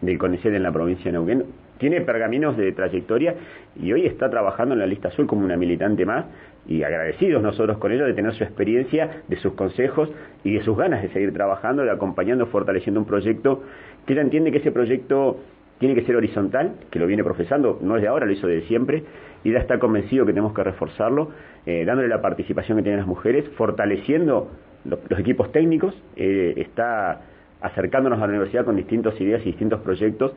del 0.00 0.18
CONICET 0.18 0.54
en 0.54 0.62
la 0.62 0.72
provincia 0.72 1.04
de 1.04 1.12
Neuquén, 1.12 1.44
tiene 1.78 2.00
pergaminos 2.00 2.56
de 2.56 2.72
trayectoria 2.72 3.34
y 3.76 3.92
hoy 3.92 4.06
está 4.06 4.30
trabajando 4.30 4.74
en 4.74 4.80
la 4.80 4.86
lista 4.86 5.08
azul 5.08 5.26
como 5.26 5.44
una 5.44 5.56
militante 5.56 6.06
más 6.06 6.24
y 6.66 6.82
agradecidos 6.82 7.42
nosotros 7.42 7.76
con 7.78 7.92
ella 7.92 8.04
de 8.04 8.14
tener 8.14 8.32
su 8.32 8.44
experiencia, 8.44 9.22
de 9.28 9.36
sus 9.36 9.52
consejos 9.54 10.08
y 10.44 10.54
de 10.54 10.62
sus 10.62 10.76
ganas 10.76 11.02
de 11.02 11.08
seguir 11.10 11.34
trabajando, 11.34 11.82
de 11.82 11.90
acompañando, 11.90 12.46
fortaleciendo 12.46 13.00
un 13.00 13.06
proyecto 13.06 13.62
que 14.06 14.14
ella 14.14 14.22
entiende 14.22 14.52
que 14.52 14.58
ese 14.58 14.72
proyecto 14.72 15.38
tiene 15.78 15.94
que 15.94 16.02
ser 16.02 16.16
horizontal, 16.16 16.74
que 16.90 16.98
lo 16.98 17.06
viene 17.06 17.24
profesando, 17.24 17.78
no 17.82 17.96
es 17.96 18.02
de 18.02 18.08
ahora, 18.08 18.26
lo 18.26 18.32
hizo 18.32 18.46
de 18.46 18.62
siempre, 18.62 19.02
y 19.42 19.52
ya 19.52 19.58
está 19.58 19.78
convencido 19.78 20.24
que 20.24 20.32
tenemos 20.32 20.54
que 20.54 20.62
reforzarlo, 20.62 21.30
eh, 21.66 21.84
dándole 21.84 22.08
la 22.08 22.22
participación 22.22 22.78
que 22.78 22.82
tienen 22.82 23.00
las 23.00 23.08
mujeres, 23.08 23.44
fortaleciendo 23.56 24.50
los 24.84 25.18
equipos 25.18 25.50
técnicos, 25.50 25.94
eh, 26.16 26.54
está 26.56 27.22
acercándonos 27.60 28.18
a 28.18 28.22
la 28.22 28.28
universidad 28.28 28.64
con 28.64 28.76
distintas 28.76 29.18
ideas 29.20 29.40
y 29.42 29.46
distintos 29.46 29.80
proyectos 29.80 30.34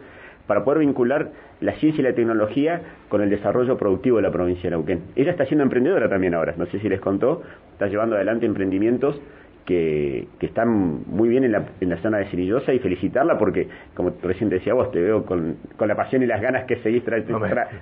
para 0.47 0.63
poder 0.63 0.79
vincular 0.79 1.31
la 1.59 1.73
ciencia 1.73 2.01
y 2.01 2.05
la 2.05 2.13
tecnología 2.13 2.81
con 3.09 3.21
el 3.21 3.29
desarrollo 3.29 3.77
productivo 3.77 4.17
de 4.17 4.23
la 4.23 4.31
provincia 4.31 4.69
de 4.69 4.77
Neuquén. 4.77 5.01
Ella 5.17 5.31
está 5.31 5.45
siendo 5.45 5.63
emprendedora 5.63 6.07
también 6.07 6.33
ahora, 6.33 6.53
no 6.57 6.65
sé 6.67 6.79
si 6.79 6.87
les 6.87 7.01
contó, 7.01 7.43
está 7.73 7.87
llevando 7.87 8.15
adelante 8.15 8.45
emprendimientos 8.45 9.19
que, 9.67 10.29
que 10.39 10.45
están 10.45 11.03
muy 11.07 11.27
bien 11.27 11.43
en 11.43 11.51
la, 11.51 11.65
en 11.81 11.89
la 11.89 11.97
zona 11.97 12.19
de 12.19 12.25
Cirillosa 12.27 12.73
y 12.73 12.79
felicitarla 12.79 13.37
porque, 13.37 13.67
como 13.93 14.13
recién 14.23 14.49
decía 14.49 14.73
vos, 14.73 14.91
te 14.93 15.01
veo 15.01 15.25
con, 15.25 15.57
con 15.75 15.89
la 15.89 15.95
pasión 15.95 16.23
y 16.23 16.25
las 16.25 16.41
ganas 16.41 16.63
que 16.63 16.77
seguís 16.77 17.03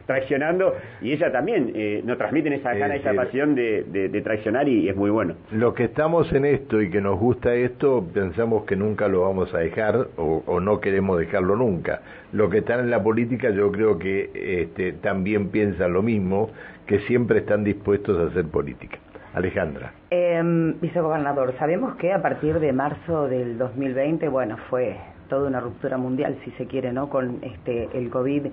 traicionando 0.08 0.74
y 1.00 1.12
ella 1.12 1.32
también 1.32 1.72
eh, 1.76 2.02
nos 2.04 2.18
transmiten 2.18 2.54
esa 2.54 2.74
gana, 2.74 2.96
esa 2.96 3.14
pasión 3.14 3.54
de, 3.54 3.84
de, 3.84 4.22
traicionar 4.22 4.68
y, 4.68 4.90
es 4.90 4.96
muy 4.96 5.12
bueno. 5.12 5.36
Los 5.52 5.76
que 5.76 5.84
estamos 5.84 6.34
en 6.34 6.46
esto 6.46 6.82
y 6.82 6.90
que 6.90 7.02
nos 7.02 7.20
gusta 7.20 7.54
esto, 7.54 8.04
pensamos 8.12 8.66
que 8.66 8.76
nunca 8.76 9.08
lo 9.08 9.22
vamos 9.22 9.54
a 9.54 9.60
dejar 9.60 10.08
o, 10.18 10.42
o 10.48 10.60
no 10.60 10.82
queremos 10.82 11.20
dejarlo 11.20 11.56
nunca. 11.56 12.02
Los 12.34 12.50
que 12.50 12.60
están 12.60 12.80
en 12.80 12.90
la 12.90 13.04
política 13.04 13.52
yo 13.52 13.72
creo 13.72 14.00
que 14.00 14.32
este, 14.34 14.94
también 14.94 15.50
piensan 15.50 15.94
lo 15.94 16.02
mismo, 16.02 16.50
que 16.88 17.00
siempre 17.02 17.40
están 17.40 17.64
dispuestos 17.64 18.18
a 18.18 18.32
hacer 18.32 18.46
política. 18.46 18.98
Alejandra. 19.36 19.92
Eh, 20.10 20.42
vicegobernador, 20.82 21.54
sabemos 21.60 21.96
que 21.96 22.14
a 22.14 22.22
partir 22.22 22.60
de 22.60 22.72
marzo 22.72 23.28
del 23.28 23.58
2020, 23.58 24.30
bueno, 24.30 24.58
fue 24.70 24.98
toda 25.28 25.48
una 25.48 25.60
ruptura 25.60 25.98
mundial, 25.98 26.38
si 26.46 26.52
se 26.52 26.68
quiere, 26.68 26.94
¿no? 26.94 27.10
Con 27.10 27.40
este 27.44 27.90
el 27.94 28.10
COVID. 28.10 28.48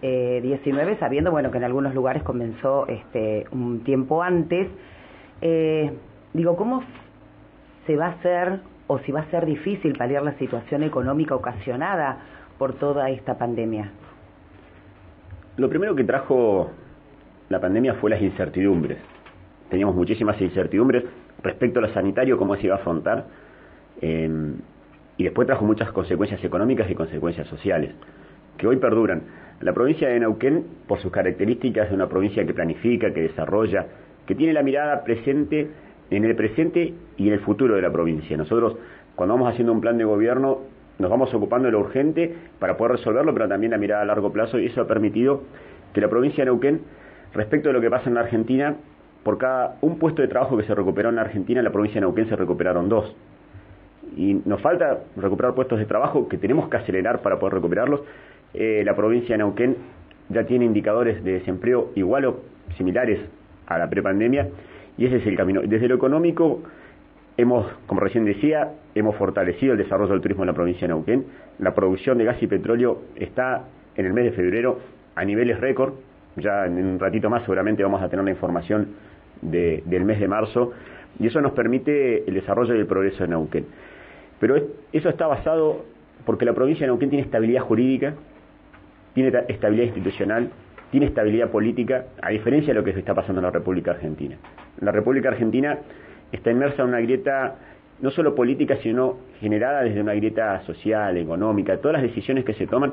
19 0.00 0.96
sabiendo 1.00 1.32
bueno 1.32 1.50
que 1.50 1.58
en 1.58 1.64
algunos 1.64 1.92
lugares 1.92 2.22
comenzó 2.22 2.86
este 2.86 3.46
un 3.50 3.82
tiempo 3.82 4.22
antes 4.22 4.68
eh, 5.40 5.92
digo 6.34 6.54
cómo 6.54 6.84
se 7.84 7.96
va 7.96 8.06
a 8.06 8.10
hacer 8.10 8.60
o 8.86 9.00
si 9.00 9.10
va 9.10 9.22
a 9.22 9.30
ser 9.32 9.44
difícil 9.44 9.98
paliar 9.98 10.22
la 10.22 10.38
situación 10.38 10.84
económica 10.84 11.34
ocasionada 11.34 12.18
por 12.58 12.74
toda 12.74 13.10
esta 13.10 13.38
pandemia 13.38 13.90
lo 15.56 15.68
primero 15.68 15.96
que 15.96 16.04
trajo 16.04 16.70
la 17.48 17.60
pandemia 17.60 17.94
fue 17.94 18.10
las 18.10 18.22
incertidumbres 18.22 18.98
teníamos 19.70 19.94
muchísimas 19.94 20.40
incertidumbres 20.40 21.04
respecto 21.42 21.78
a 21.78 21.82
lo 21.82 21.92
sanitario, 21.92 22.36
cómo 22.38 22.56
se 22.56 22.66
iba 22.66 22.76
a 22.76 22.78
afrontar, 22.78 23.26
em, 24.00 24.54
y 25.16 25.24
después 25.24 25.46
trajo 25.46 25.64
muchas 25.64 25.90
consecuencias 25.92 26.42
económicas 26.44 26.90
y 26.90 26.94
consecuencias 26.94 27.46
sociales, 27.48 27.92
que 28.56 28.66
hoy 28.66 28.76
perduran. 28.76 29.22
La 29.60 29.72
provincia 29.72 30.08
de 30.08 30.20
Neuquén, 30.20 30.64
por 30.86 31.00
sus 31.00 31.10
características 31.10 31.88
de 31.88 31.94
una 31.94 32.08
provincia 32.08 32.46
que 32.46 32.54
planifica, 32.54 33.12
que 33.12 33.22
desarrolla, 33.22 33.86
que 34.26 34.34
tiene 34.34 34.52
la 34.52 34.62
mirada 34.62 35.02
presente 35.02 35.68
en 36.10 36.24
el 36.24 36.36
presente 36.36 36.94
y 37.16 37.28
en 37.28 37.34
el 37.34 37.40
futuro 37.40 37.74
de 37.74 37.82
la 37.82 37.90
provincia. 37.90 38.36
Nosotros, 38.36 38.76
cuando 39.16 39.34
vamos 39.34 39.52
haciendo 39.52 39.72
un 39.72 39.80
plan 39.80 39.98
de 39.98 40.04
gobierno, 40.04 40.60
nos 40.98 41.10
vamos 41.10 41.32
ocupando 41.34 41.66
de 41.66 41.72
lo 41.72 41.80
urgente 41.80 42.34
para 42.58 42.76
poder 42.76 42.92
resolverlo, 42.92 43.32
pero 43.32 43.48
también 43.48 43.72
la 43.72 43.78
mirada 43.78 44.02
a 44.02 44.04
largo 44.04 44.32
plazo, 44.32 44.58
y 44.58 44.66
eso 44.66 44.80
ha 44.80 44.86
permitido 44.86 45.42
que 45.92 46.00
la 46.00 46.08
provincia 46.08 46.44
de 46.44 46.50
Neuquén, 46.50 46.80
respecto 47.34 47.70
a 47.70 47.72
lo 47.72 47.80
que 47.80 47.90
pasa 47.90 48.08
en 48.08 48.14
la 48.14 48.20
Argentina, 48.20 48.76
por 49.22 49.38
cada 49.38 49.76
un 49.80 49.98
puesto 49.98 50.22
de 50.22 50.28
trabajo 50.28 50.56
que 50.56 50.64
se 50.64 50.74
recuperó 50.74 51.08
en 51.08 51.16
la 51.16 51.22
Argentina, 51.22 51.60
en 51.60 51.64
la 51.64 51.72
provincia 51.72 52.00
de 52.00 52.06
Neuquén 52.06 52.28
se 52.28 52.36
recuperaron 52.36 52.88
dos. 52.88 53.14
Y 54.16 54.34
nos 54.44 54.60
falta 54.60 55.00
recuperar 55.16 55.54
puestos 55.54 55.78
de 55.78 55.86
trabajo 55.86 56.28
que 56.28 56.38
tenemos 56.38 56.68
que 56.68 56.76
acelerar 56.78 57.20
para 57.20 57.38
poder 57.38 57.54
recuperarlos. 57.54 58.00
Eh, 58.54 58.82
la 58.84 58.96
provincia 58.96 59.34
de 59.34 59.38
Neuquén 59.38 59.76
ya 60.28 60.44
tiene 60.44 60.64
indicadores 60.64 61.22
de 61.24 61.32
desempleo 61.32 61.90
igual 61.94 62.24
o 62.24 62.40
similares 62.76 63.20
a 63.66 63.78
la 63.78 63.88
prepandemia 63.88 64.48
y 64.96 65.06
ese 65.06 65.16
es 65.16 65.26
el 65.26 65.36
camino. 65.36 65.60
Desde 65.62 65.88
lo 65.88 65.94
económico, 65.94 66.62
hemos, 67.36 67.66
como 67.86 68.00
recién 68.00 68.24
decía, 68.24 68.72
hemos 68.94 69.16
fortalecido 69.16 69.72
el 69.72 69.78
desarrollo 69.78 70.12
del 70.12 70.20
turismo 70.20 70.42
en 70.42 70.48
la 70.48 70.54
provincia 70.54 70.86
de 70.86 70.94
Neuquén. 70.94 71.24
La 71.58 71.74
producción 71.74 72.18
de 72.18 72.24
gas 72.24 72.42
y 72.42 72.46
petróleo 72.46 73.02
está 73.16 73.64
en 73.96 74.06
el 74.06 74.12
mes 74.12 74.24
de 74.24 74.32
febrero 74.32 74.80
a 75.14 75.24
niveles 75.24 75.60
récord. 75.60 75.94
Ya 76.40 76.66
en 76.66 76.84
un 76.84 76.98
ratito 76.98 77.28
más 77.30 77.42
seguramente 77.42 77.82
vamos 77.82 78.02
a 78.02 78.08
tener 78.08 78.24
la 78.24 78.30
información 78.30 78.88
del 79.42 80.04
mes 80.04 80.20
de 80.20 80.28
marzo, 80.28 80.72
y 81.18 81.26
eso 81.26 81.40
nos 81.40 81.52
permite 81.52 82.28
el 82.28 82.34
desarrollo 82.34 82.74
y 82.74 82.78
el 82.78 82.86
progreso 82.86 83.24
de 83.24 83.28
Neuquén. 83.28 83.66
Pero 84.40 84.56
eso 84.92 85.08
está 85.08 85.26
basado 85.26 85.84
porque 86.24 86.44
la 86.44 86.52
provincia 86.52 86.86
de 86.86 86.88
Neuquén 86.88 87.10
tiene 87.10 87.24
estabilidad 87.24 87.62
jurídica, 87.62 88.14
tiene 89.14 89.32
estabilidad 89.48 89.86
institucional, 89.86 90.50
tiene 90.90 91.06
estabilidad 91.06 91.50
política, 91.50 92.06
a 92.22 92.30
diferencia 92.30 92.72
de 92.72 92.80
lo 92.80 92.84
que 92.84 92.90
está 92.90 93.14
pasando 93.14 93.40
en 93.40 93.44
la 93.44 93.50
República 93.50 93.92
Argentina. 93.92 94.36
La 94.80 94.92
República 94.92 95.28
Argentina 95.28 95.78
está 96.32 96.50
inmersa 96.50 96.82
en 96.82 96.88
una 96.88 97.00
grieta 97.00 97.56
no 98.00 98.10
solo 98.10 98.34
política, 98.34 98.76
sino 98.76 99.18
generada 99.40 99.82
desde 99.82 100.00
una 100.00 100.14
grieta 100.14 100.60
social, 100.62 101.16
económica. 101.16 101.78
Todas 101.78 101.94
las 101.94 102.02
decisiones 102.02 102.44
que 102.44 102.54
se 102.54 102.66
toman 102.66 102.92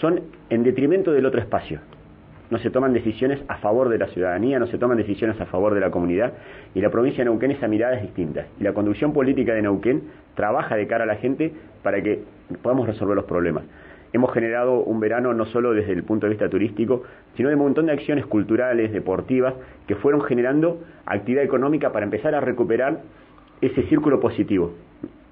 son 0.00 0.20
en 0.50 0.62
detrimento 0.62 1.12
del 1.12 1.24
otro 1.24 1.40
espacio 1.40 1.80
no 2.50 2.58
se 2.58 2.70
toman 2.70 2.92
decisiones 2.92 3.40
a 3.48 3.56
favor 3.58 3.88
de 3.88 3.98
la 3.98 4.06
ciudadanía, 4.08 4.58
no 4.58 4.66
se 4.66 4.78
toman 4.78 4.96
decisiones 4.96 5.40
a 5.40 5.46
favor 5.46 5.74
de 5.74 5.80
la 5.80 5.90
comunidad, 5.90 6.34
y 6.74 6.80
la 6.80 6.90
provincia 6.90 7.24
de 7.24 7.30
Neuquén 7.30 7.52
esa 7.52 7.68
mirada 7.68 7.96
es 7.96 8.02
distinta. 8.02 8.46
Y 8.60 8.64
la 8.64 8.72
conducción 8.72 9.12
política 9.12 9.54
de 9.54 9.62
Neuquén 9.62 10.02
trabaja 10.34 10.76
de 10.76 10.86
cara 10.86 11.04
a 11.04 11.06
la 11.06 11.16
gente 11.16 11.52
para 11.82 12.02
que 12.02 12.22
podamos 12.62 12.86
resolver 12.86 13.16
los 13.16 13.24
problemas. 13.24 13.64
Hemos 14.12 14.32
generado 14.32 14.78
un 14.84 15.00
verano 15.00 15.34
no 15.34 15.44
solo 15.46 15.72
desde 15.72 15.92
el 15.92 16.04
punto 16.04 16.26
de 16.26 16.30
vista 16.30 16.48
turístico, 16.48 17.02
sino 17.36 17.48
de 17.48 17.56
un 17.56 17.62
montón 17.62 17.86
de 17.86 17.92
acciones 17.92 18.24
culturales, 18.26 18.92
deportivas, 18.92 19.54
que 19.88 19.96
fueron 19.96 20.20
generando 20.20 20.84
actividad 21.04 21.42
económica 21.42 21.90
para 21.90 22.04
empezar 22.04 22.34
a 22.34 22.40
recuperar 22.40 23.00
ese 23.60 23.82
círculo 23.88 24.20
positivo. 24.20 24.72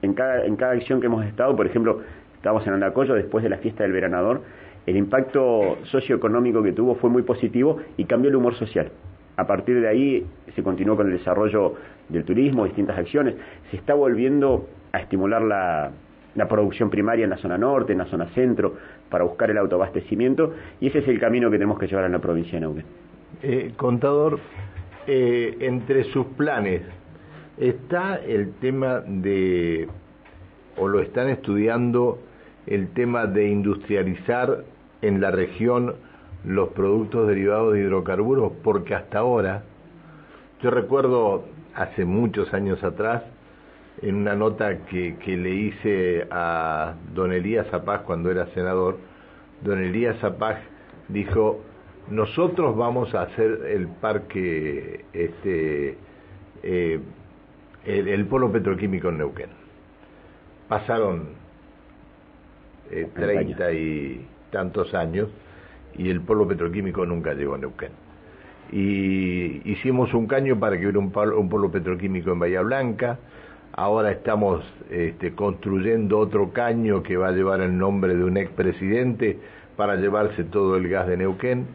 En 0.02 0.14
cada, 0.14 0.44
en 0.44 0.56
cada 0.56 0.72
acción 0.72 1.00
que 1.00 1.06
hemos 1.06 1.24
estado, 1.24 1.54
por 1.54 1.66
ejemplo, 1.66 2.00
estábamos 2.34 2.66
en 2.66 2.72
Andacoyo 2.72 3.14
después 3.14 3.44
de 3.44 3.50
la 3.50 3.58
fiesta 3.58 3.84
del 3.84 3.92
veranador, 3.92 4.42
el 4.86 4.96
impacto 4.96 5.78
socioeconómico 5.84 6.62
que 6.62 6.72
tuvo 6.72 6.96
fue 6.96 7.10
muy 7.10 7.22
positivo 7.22 7.78
y 7.96 8.04
cambió 8.04 8.30
el 8.30 8.36
humor 8.36 8.54
social. 8.54 8.90
A 9.36 9.46
partir 9.46 9.80
de 9.80 9.88
ahí 9.88 10.26
se 10.54 10.62
continuó 10.62 10.96
con 10.96 11.10
el 11.10 11.18
desarrollo 11.18 11.74
del 12.08 12.24
turismo, 12.24 12.64
distintas 12.64 12.98
acciones. 12.98 13.34
Se 13.70 13.76
está 13.76 13.94
volviendo 13.94 14.68
a 14.92 15.00
estimular 15.00 15.42
la, 15.42 15.92
producción 16.48 16.90
primaria 16.90 17.24
en 17.24 17.30
la 17.30 17.38
zona 17.38 17.56
norte, 17.56 17.92
en 17.92 17.98
la 17.98 18.06
zona 18.06 18.26
centro, 18.34 18.74
para 19.08 19.24
buscar 19.24 19.50
el 19.50 19.58
autoabastecimiento 19.58 20.54
y 20.80 20.88
ese 20.88 20.98
es 20.98 21.08
el 21.08 21.20
camino 21.20 21.50
que 21.50 21.56
tenemos 21.56 21.78
que 21.78 21.86
llevar 21.86 22.04
en 22.04 22.12
la 22.12 22.18
provincia 22.18 22.54
de 22.54 22.60
Neuquén. 22.60 22.84
Eh, 23.42 23.72
contador, 23.76 24.38
eh, 25.06 25.56
entre 25.60 26.04
sus 26.04 26.26
planes 26.26 26.82
está 27.58 28.16
el 28.16 28.54
tema 28.54 29.00
de, 29.00 29.88
o 30.76 30.88
lo 30.88 31.00
están 31.00 31.28
estudiando, 31.28 32.18
el 32.66 32.88
tema 32.88 33.26
de 33.26 33.48
industrializar 33.48 34.64
en 35.02 35.20
la 35.20 35.30
región 35.30 35.96
los 36.44 36.70
productos 36.70 37.28
derivados 37.28 37.74
de 37.74 37.80
hidrocarburos, 37.80 38.52
porque 38.64 38.94
hasta 38.94 39.18
ahora, 39.18 39.62
yo 40.62 40.70
recuerdo 40.70 41.44
hace 41.74 42.04
muchos 42.04 42.52
años 42.54 42.82
atrás, 42.82 43.22
en 44.00 44.16
una 44.16 44.34
nota 44.34 44.86
que, 44.86 45.16
que 45.16 45.36
le 45.36 45.50
hice 45.50 46.26
a 46.30 46.94
don 47.14 47.32
Elías 47.32 47.66
Zapaz 47.70 48.02
cuando 48.02 48.30
era 48.30 48.46
senador, 48.54 48.98
don 49.62 49.78
Elías 49.80 50.18
Zapaz 50.20 50.58
dijo, 51.08 51.60
nosotros 52.10 52.76
vamos 52.76 53.14
a 53.14 53.22
hacer 53.22 53.66
el 53.68 53.86
parque, 53.88 55.04
este, 55.12 55.96
eh, 56.62 57.00
el, 57.84 58.08
el, 58.08 58.26
polo 58.26 58.50
petroquímico 58.50 59.10
en 59.10 59.18
Neuquén. 59.18 59.50
Pasaron 60.68 61.28
eh, 62.90 63.08
30 63.14 63.72
y 63.72 64.26
tantos 64.52 64.94
años 64.94 65.28
y 65.96 66.08
el 66.08 66.20
polo 66.20 66.46
petroquímico 66.46 67.04
nunca 67.04 67.34
llegó 67.34 67.56
a 67.56 67.58
Neuquén. 67.58 67.90
Y 68.70 69.68
hicimos 69.70 70.14
un 70.14 70.26
caño 70.26 70.58
para 70.58 70.78
que 70.78 70.86
hubiera 70.86 70.98
un, 70.98 71.12
un 71.36 71.48
polo 71.48 71.70
petroquímico 71.70 72.30
en 72.30 72.38
Bahía 72.38 72.62
Blanca, 72.62 73.18
ahora 73.72 74.12
estamos 74.12 74.64
este, 74.90 75.34
construyendo 75.34 76.18
otro 76.18 76.52
caño 76.52 77.02
que 77.02 77.16
va 77.16 77.28
a 77.28 77.32
llevar 77.32 77.60
el 77.60 77.76
nombre 77.76 78.14
de 78.14 78.24
un 78.24 78.36
expresidente 78.36 79.38
para 79.76 79.96
llevarse 79.96 80.44
todo 80.44 80.76
el 80.76 80.88
gas 80.88 81.08
de 81.08 81.16
Neuquén. 81.16 81.66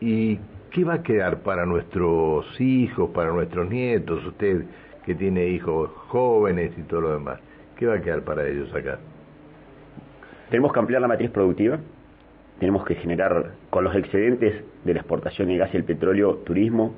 ¿Y 0.00 0.38
qué 0.70 0.84
va 0.84 0.94
a 0.94 1.02
quedar 1.02 1.40
para 1.40 1.66
nuestros 1.66 2.46
hijos, 2.60 3.10
para 3.10 3.32
nuestros 3.32 3.68
nietos? 3.68 4.24
Usted 4.24 4.64
que 5.04 5.14
tiene 5.14 5.46
hijos 5.48 5.90
jóvenes 6.08 6.72
y 6.76 6.82
todo 6.82 7.02
lo 7.02 7.12
demás, 7.12 7.38
¿qué 7.76 7.86
va 7.86 7.94
a 7.94 8.00
quedar 8.00 8.22
para 8.22 8.46
ellos 8.46 8.74
acá? 8.74 8.98
Tenemos 10.50 10.72
que 10.72 10.78
ampliar 10.78 11.02
la 11.02 11.08
matriz 11.08 11.30
productiva, 11.30 11.78
tenemos 12.60 12.84
que 12.84 12.94
generar 12.94 13.52
con 13.70 13.84
los 13.84 13.94
excedentes 13.94 14.64
de 14.84 14.94
la 14.94 15.00
exportación 15.00 15.48
de 15.48 15.58
gas 15.58 15.74
y 15.74 15.76
el 15.76 15.84
petróleo, 15.84 16.36
turismo, 16.44 16.94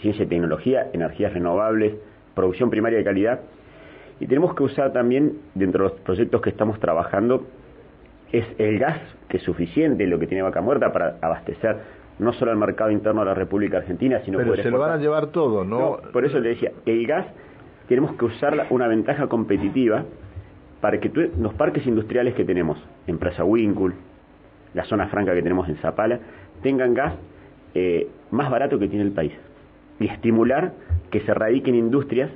ciencia 0.00 0.24
y 0.24 0.28
tecnología, 0.28 0.88
energías 0.92 1.32
renovables, 1.32 1.94
producción 2.34 2.70
primaria 2.70 2.98
de 2.98 3.04
calidad. 3.04 3.40
Y 4.20 4.26
tenemos 4.26 4.54
que 4.54 4.62
usar 4.62 4.92
también, 4.92 5.38
dentro 5.54 5.84
de 5.84 5.90
los 5.90 6.00
proyectos 6.00 6.40
que 6.42 6.50
estamos 6.50 6.78
trabajando, 6.78 7.46
es 8.30 8.46
el 8.58 8.78
gas 8.78 9.00
que 9.28 9.38
es 9.38 9.42
suficiente, 9.42 10.06
lo 10.06 10.18
que 10.18 10.26
tiene 10.26 10.42
Vaca 10.42 10.60
Muerta, 10.60 10.92
para 10.92 11.16
abastecer 11.20 11.76
no 12.18 12.32
solo 12.34 12.50
al 12.50 12.58
mercado 12.58 12.90
interno 12.90 13.22
de 13.22 13.26
la 13.26 13.34
República 13.34 13.78
Argentina, 13.78 14.20
sino 14.24 14.38
Pero 14.38 14.56
se 14.56 14.70
lo 14.70 14.78
van 14.78 14.92
a 14.92 14.96
llevar 14.98 15.28
todo, 15.28 15.64
¿no? 15.64 15.78
¿no? 15.78 16.12
Por 16.12 16.24
eso 16.24 16.38
le 16.38 16.50
decía, 16.50 16.72
el 16.86 17.06
gas 17.06 17.26
tenemos 17.88 18.14
que 18.16 18.26
usar 18.26 18.66
una 18.70 18.86
ventaja 18.86 19.26
competitiva 19.26 20.04
para 20.82 20.98
que 20.98 21.12
los 21.38 21.54
parques 21.54 21.86
industriales 21.86 22.34
que 22.34 22.44
tenemos, 22.44 22.76
empresa 23.06 23.44
Winkle, 23.44 23.94
la 24.74 24.84
zona 24.84 25.06
franca 25.06 25.32
que 25.32 25.40
tenemos 25.40 25.68
en 25.68 25.76
Zapala, 25.76 26.18
tengan 26.60 26.92
gas 26.92 27.14
eh, 27.74 28.08
más 28.32 28.50
barato 28.50 28.80
que 28.80 28.88
tiene 28.88 29.04
el 29.04 29.12
país. 29.12 29.32
Y 30.00 30.08
estimular 30.08 30.72
que 31.12 31.20
se 31.20 31.32
radiquen 31.32 31.76
industrias 31.76 32.32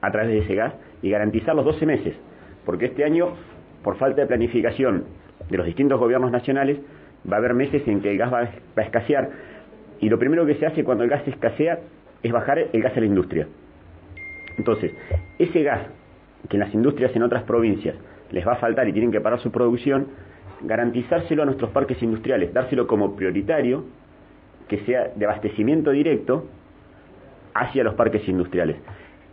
a 0.00 0.10
través 0.10 0.30
de 0.30 0.38
ese 0.38 0.56
gas 0.56 0.74
y 1.00 1.10
garantizar 1.10 1.54
los 1.54 1.64
12 1.64 1.86
meses. 1.86 2.16
Porque 2.64 2.86
este 2.86 3.04
año, 3.04 3.28
por 3.84 3.96
falta 3.98 4.22
de 4.22 4.26
planificación 4.26 5.04
de 5.48 5.56
los 5.56 5.64
distintos 5.64 6.00
gobiernos 6.00 6.32
nacionales, 6.32 6.78
va 7.30 7.36
a 7.36 7.38
haber 7.38 7.54
meses 7.54 7.86
en 7.86 8.00
que 8.00 8.10
el 8.10 8.18
gas 8.18 8.32
va 8.32 8.50
a 8.76 8.82
escasear. 8.82 9.30
Y 10.00 10.08
lo 10.08 10.18
primero 10.18 10.44
que 10.44 10.56
se 10.56 10.66
hace 10.66 10.82
cuando 10.82 11.04
el 11.04 11.10
gas 11.10 11.22
escasea 11.28 11.78
es 12.24 12.32
bajar 12.32 12.58
el 12.72 12.82
gas 12.82 12.96
a 12.96 13.00
la 13.00 13.06
industria. 13.06 13.46
Entonces, 14.58 14.90
ese 15.38 15.62
gas 15.62 15.82
que 16.48 16.56
en 16.56 16.60
las 16.60 16.74
industrias 16.74 17.14
en 17.14 17.22
otras 17.22 17.42
provincias 17.44 17.96
les 18.30 18.46
va 18.46 18.52
a 18.52 18.56
faltar 18.56 18.88
y 18.88 18.92
tienen 18.92 19.12
que 19.12 19.20
parar 19.20 19.40
su 19.40 19.50
producción, 19.50 20.06
garantizárselo 20.62 21.42
a 21.42 21.46
nuestros 21.46 21.70
parques 21.70 22.02
industriales, 22.02 22.52
dárselo 22.52 22.86
como 22.86 23.14
prioritario, 23.16 23.84
que 24.68 24.78
sea 24.78 25.12
de 25.14 25.24
abastecimiento 25.24 25.90
directo 25.90 26.46
hacia 27.54 27.84
los 27.84 27.94
parques 27.94 28.28
industriales, 28.28 28.76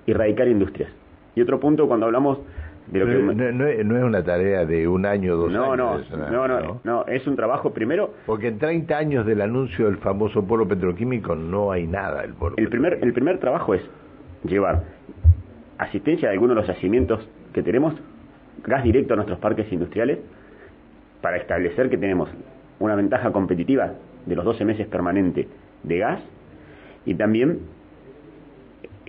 erradicar 0.06 0.48
industrias. 0.48 0.92
Y 1.36 1.42
otro 1.42 1.60
punto, 1.60 1.88
cuando 1.88 2.06
hablamos 2.06 2.40
de 2.88 3.00
lo 3.00 3.06
no, 3.06 3.36
que... 3.36 3.84
No, 3.84 3.98
es 3.98 4.04
una 4.04 4.24
tarea 4.24 4.66
de 4.66 4.88
un 4.88 5.06
año, 5.06 5.36
dos 5.36 5.52
no, 5.52 5.74
años. 5.74 6.10
No, 6.12 6.48
no, 6.48 6.60
no, 6.60 6.82
no, 6.84 7.06
es 7.08 7.26
un 7.26 7.36
trabajo 7.36 7.74
primero... 7.74 8.14
Porque 8.26 8.50
en 8.50 8.60
30 8.60 8.96
años 8.96 9.26
del 9.26 9.42
anuncio 9.42 9.88
del 9.88 9.98
famoso 9.98 10.46
polo 10.46 10.68
petroquímico 10.68 11.36
no 11.36 11.72
hay 11.72 11.88
nada 11.88 12.24
el 12.24 12.34
el 12.58 12.70
primer 12.70 13.00
El 13.02 13.14
primer 13.14 13.40
trabajo 13.40 13.74
es 13.74 13.82
llevar 14.44 14.84
asistencia 15.84 16.30
de 16.30 16.34
algunos 16.34 16.56
de 16.56 16.62
los 16.62 16.68
yacimientos 16.68 17.28
que 17.54 17.64
tenemos, 17.64 17.94
gas 18.66 18.84
directo 18.84 19.14
a 19.14 19.18
nuestros 19.18 19.40
parques 19.40 19.72
industriales, 19.72 20.20
para 21.22 21.38
establecer 21.38 21.90
que 21.90 21.98
tenemos 21.98 22.30
una 22.80 22.96
ventaja 22.96 23.32
competitiva 23.32 23.94
de 24.26 24.36
los 24.36 24.44
12 24.46 24.66
meses 24.66 24.88
permanente 24.88 25.48
de 25.84 25.98
gas 25.98 26.22
y 27.06 27.16
también 27.16 27.60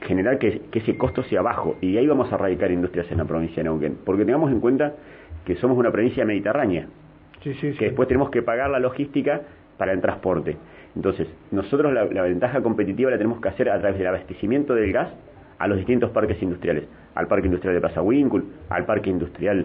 generar 0.03 0.39
que, 0.39 0.63
ese 0.73 0.97
costo 0.97 1.23
sea 1.25 1.43
bajo. 1.43 1.77
Y 1.81 1.97
ahí 1.97 2.07
vamos 2.07 2.33
a 2.33 2.37
radicar 2.37 2.71
industrias 2.71 3.11
en 3.11 3.19
la 3.19 3.25
provincia 3.25 3.63
de 3.63 3.65
Neuquén. 3.65 3.99
Porque 4.05 4.25
tengamos 4.25 4.53
en 4.53 4.61
cuenta 4.61 4.95
que 5.45 5.57
somos 5.57 5.77
una 5.77 5.91
provincia 5.91 6.25
mediterránea, 6.25 6.87
que 7.43 7.53
después 7.81 8.09
tenemos 8.09 8.31
que 8.31 8.43
pagar 8.43 8.71
la 8.71 8.79
logística 8.79 9.43
para 9.77 9.93
el 9.93 10.01
transporte. 10.01 10.57
Entonces, 10.95 11.29
nosotros 11.51 11.93
la, 11.93 12.05
la, 12.05 12.23
ventaja 12.23 12.63
competitiva 12.63 13.11
la 13.11 13.19
tenemos 13.19 13.41
que 13.41 13.49
hacer 13.49 13.69
a 13.69 13.79
través 13.79 13.99
del 13.99 14.07
abastecimiento 14.07 14.75
del 14.75 14.93
gas 14.93 15.09
a 15.65 15.67
los 15.67 15.79
distintos 15.79 16.11
parques 16.11 16.43
industriales, 16.43 16.85
al 17.15 17.27
Parque 17.27 17.47
Industrial 17.47 17.75
de 17.75 17.81
Plaza 17.81 18.03
Wincul, 18.03 18.45
al 18.69 18.85
Parque 18.85 19.09
Industrial 19.09 19.65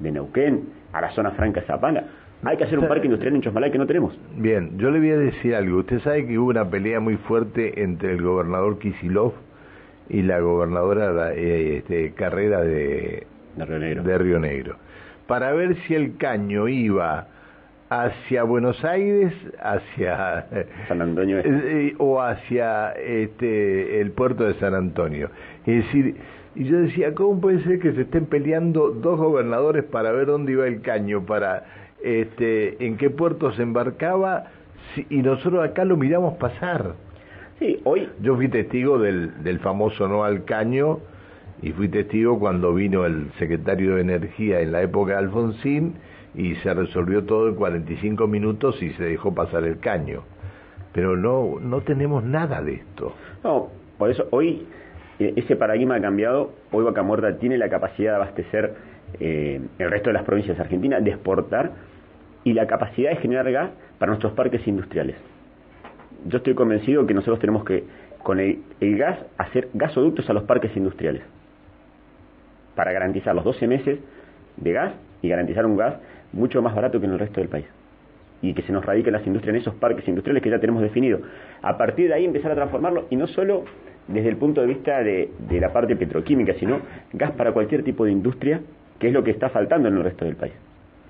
de 0.00 0.10
Neuquén, 0.10 0.64
a 0.92 1.00
la 1.00 1.12
zona 1.12 1.30
franca 1.30 1.62
Zapala. 1.62 2.02
Hay 2.42 2.56
que 2.56 2.64
hacer 2.64 2.76
un 2.76 2.88
parque 2.88 3.06
industrial 3.06 3.36
en 3.36 3.42
Chosmalay 3.42 3.70
que 3.70 3.78
no 3.78 3.86
tenemos. 3.86 4.18
Bien, 4.36 4.76
yo 4.78 4.90
le 4.90 4.98
voy 4.98 5.10
a 5.10 5.16
decir 5.16 5.54
algo. 5.54 5.78
Usted 5.78 6.00
sabe 6.00 6.26
que 6.26 6.36
hubo 6.38 6.50
una 6.50 6.68
pelea 6.68 6.98
muy 6.98 7.16
fuerte 7.18 7.84
entre 7.84 8.14
el 8.14 8.22
gobernador 8.22 8.80
Kisilov 8.80 9.32
y 10.08 10.22
la 10.22 10.40
gobernadora 10.40 11.32
eh, 11.34 11.78
este, 11.78 12.12
Carrera 12.14 12.60
de, 12.60 13.24
de 13.54 14.18
Río 14.18 14.40
Negro. 14.40 14.74
Para 15.28 15.52
ver 15.52 15.76
si 15.86 15.94
el 15.94 16.16
caño 16.16 16.66
iba 16.66 17.28
hacia 17.90 18.42
Buenos 18.42 18.84
Aires, 18.84 19.32
hacia 19.60 20.46
San 20.88 21.00
Antonio 21.00 21.38
eh, 21.38 21.44
eh, 21.46 21.94
o 21.98 22.20
hacia 22.20 22.92
este 22.92 24.00
el 24.00 24.12
puerto 24.12 24.44
de 24.44 24.54
San 24.54 24.74
Antonio. 24.74 25.30
Es 25.66 25.84
decir, 25.84 26.16
y 26.54 26.64
yo 26.64 26.80
decía, 26.80 27.14
¿cómo 27.14 27.40
puede 27.40 27.62
ser 27.62 27.78
que 27.78 27.92
se 27.92 28.02
estén 28.02 28.26
peleando 28.26 28.90
dos 28.90 29.18
gobernadores 29.18 29.84
para 29.84 30.12
ver 30.12 30.26
dónde 30.26 30.52
iba 30.52 30.66
el 30.66 30.82
caño, 30.82 31.24
para 31.24 31.64
este 32.02 32.84
en 32.84 32.96
qué 32.96 33.10
puerto 33.10 33.52
se 33.52 33.62
embarcaba 33.62 34.44
y 35.08 35.18
nosotros 35.18 35.64
acá 35.64 35.84
lo 35.84 35.96
miramos 35.96 36.34
pasar? 36.34 36.94
Sí, 37.58 37.80
hoy 37.84 38.08
yo 38.20 38.36
fui 38.36 38.48
testigo 38.48 38.98
del 38.98 39.42
del 39.42 39.60
famoso 39.60 40.08
no 40.08 40.24
al 40.24 40.44
caño 40.44 40.98
y 41.62 41.72
fui 41.72 41.88
testigo 41.88 42.38
cuando 42.38 42.74
vino 42.74 43.04
el 43.06 43.32
secretario 43.38 43.96
de 43.96 44.02
Energía 44.02 44.60
en 44.60 44.72
la 44.72 44.82
época 44.82 45.12
de 45.12 45.18
Alfonsín 45.18 45.94
y 46.38 46.54
se 46.56 46.72
resolvió 46.72 47.24
todo 47.24 47.48
en 47.48 47.56
45 47.56 48.28
minutos 48.28 48.80
y 48.80 48.90
se 48.90 49.02
dejó 49.02 49.34
pasar 49.34 49.64
el 49.64 49.80
caño. 49.80 50.22
Pero 50.92 51.16
no, 51.16 51.58
no 51.60 51.80
tenemos 51.80 52.22
nada 52.22 52.62
de 52.62 52.74
esto. 52.74 53.12
No, 53.42 53.70
por 53.98 54.08
eso 54.08 54.28
hoy 54.30 54.64
eh, 55.18 55.32
ese 55.34 55.56
paradigma 55.56 55.96
ha 55.96 56.00
cambiado. 56.00 56.52
Hoy 56.70 56.84
Vaca 56.84 57.02
Muerta 57.02 57.36
tiene 57.38 57.58
la 57.58 57.68
capacidad 57.68 58.12
de 58.12 58.16
abastecer 58.16 58.74
eh, 59.18 59.60
el 59.80 59.90
resto 59.90 60.10
de 60.10 60.14
las 60.14 60.22
provincias 60.22 60.56
de 60.56 60.62
Argentina, 60.62 61.00
de 61.00 61.10
exportar 61.10 61.72
y 62.44 62.52
la 62.52 62.68
capacidad 62.68 63.10
de 63.10 63.16
generar 63.16 63.50
gas 63.50 63.70
para 63.98 64.10
nuestros 64.10 64.32
parques 64.34 64.66
industriales. 64.68 65.16
Yo 66.24 66.38
estoy 66.38 66.54
convencido 66.54 67.04
que 67.04 67.14
nosotros 67.14 67.40
tenemos 67.40 67.64
que, 67.64 67.82
con 68.22 68.38
el, 68.38 68.62
el 68.80 68.96
gas, 68.96 69.18
hacer 69.38 69.70
gasoductos 69.74 70.30
a 70.30 70.34
los 70.34 70.44
parques 70.44 70.76
industriales 70.76 71.22
para 72.76 72.92
garantizar 72.92 73.34
los 73.34 73.42
12 73.42 73.66
meses 73.66 73.98
de 74.56 74.72
gas 74.72 74.92
y 75.20 75.28
garantizar 75.28 75.66
un 75.66 75.76
gas 75.76 75.96
mucho 76.32 76.62
más 76.62 76.74
barato 76.74 77.00
que 77.00 77.06
en 77.06 77.12
el 77.12 77.18
resto 77.18 77.40
del 77.40 77.48
país. 77.48 77.66
Y 78.40 78.54
que 78.54 78.62
se 78.62 78.72
nos 78.72 78.84
radiquen 78.84 79.12
las 79.12 79.26
industrias 79.26 79.54
en 79.54 79.60
esos 79.60 79.74
parques 79.74 80.06
industriales 80.06 80.42
que 80.42 80.50
ya 80.50 80.60
tenemos 80.60 80.82
definidos. 80.82 81.22
A 81.62 81.76
partir 81.76 82.08
de 82.08 82.14
ahí 82.14 82.24
empezar 82.24 82.52
a 82.52 82.54
transformarlo 82.54 83.06
y 83.10 83.16
no 83.16 83.26
solo 83.26 83.64
desde 84.06 84.28
el 84.28 84.36
punto 84.36 84.60
de 84.60 84.66
vista 84.66 85.02
de, 85.02 85.30
la 85.50 85.72
parte 85.72 85.94
petroquímica, 85.96 86.54
sino 86.54 86.80
gas 87.12 87.32
para 87.32 87.52
cualquier 87.52 87.84
tipo 87.84 88.04
de 88.04 88.12
industria, 88.12 88.60
que 88.98 89.08
es 89.08 89.12
lo 89.12 89.22
que 89.22 89.30
está 89.30 89.50
faltando 89.50 89.88
en 89.88 89.96
el 89.96 90.04
resto 90.04 90.24
del 90.24 90.36
país. 90.36 90.54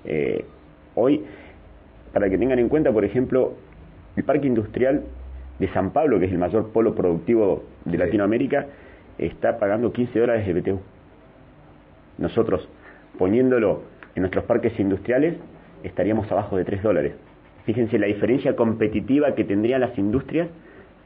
Eh, 0.04 0.44
hoy, 0.94 1.24
para 2.12 2.28
que 2.28 2.36
tengan 2.36 2.58
en 2.58 2.68
cuenta, 2.68 2.92
por 2.92 3.04
ejemplo, 3.04 3.54
el 4.16 4.24
parque 4.24 4.46
industrial 4.46 5.04
de 5.58 5.68
San 5.68 5.92
Pablo, 5.92 6.18
que 6.18 6.26
es 6.26 6.32
el 6.32 6.38
mayor 6.38 6.72
polo 6.72 6.94
productivo 6.94 7.64
de 7.84 7.98
Latinoamérica, 7.98 8.66
está 9.16 9.58
pagando 9.58 9.92
15 9.92 10.18
dólares 10.18 10.46
de 10.46 10.60
BTU. 10.60 10.80
Nosotros, 12.18 12.68
poniéndolo 13.16 13.82
en 14.18 14.22
nuestros 14.22 14.44
parques 14.44 14.78
industriales 14.78 15.36
estaríamos 15.82 16.30
abajo 16.30 16.56
de 16.56 16.64
3 16.64 16.82
dólares. 16.82 17.14
Fíjense 17.64 17.98
la 17.98 18.06
diferencia 18.06 18.56
competitiva 18.56 19.34
que 19.34 19.44
tendrían 19.44 19.80
las 19.80 19.96
industrias 19.96 20.48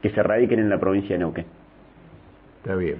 que 0.01 0.09
se 0.09 0.23
radiquen 0.23 0.59
en 0.59 0.69
la 0.69 0.79
provincia 0.79 1.15
de 1.15 1.19
Neuquén. 1.19 1.45
Está 2.57 2.75
bien. 2.75 2.97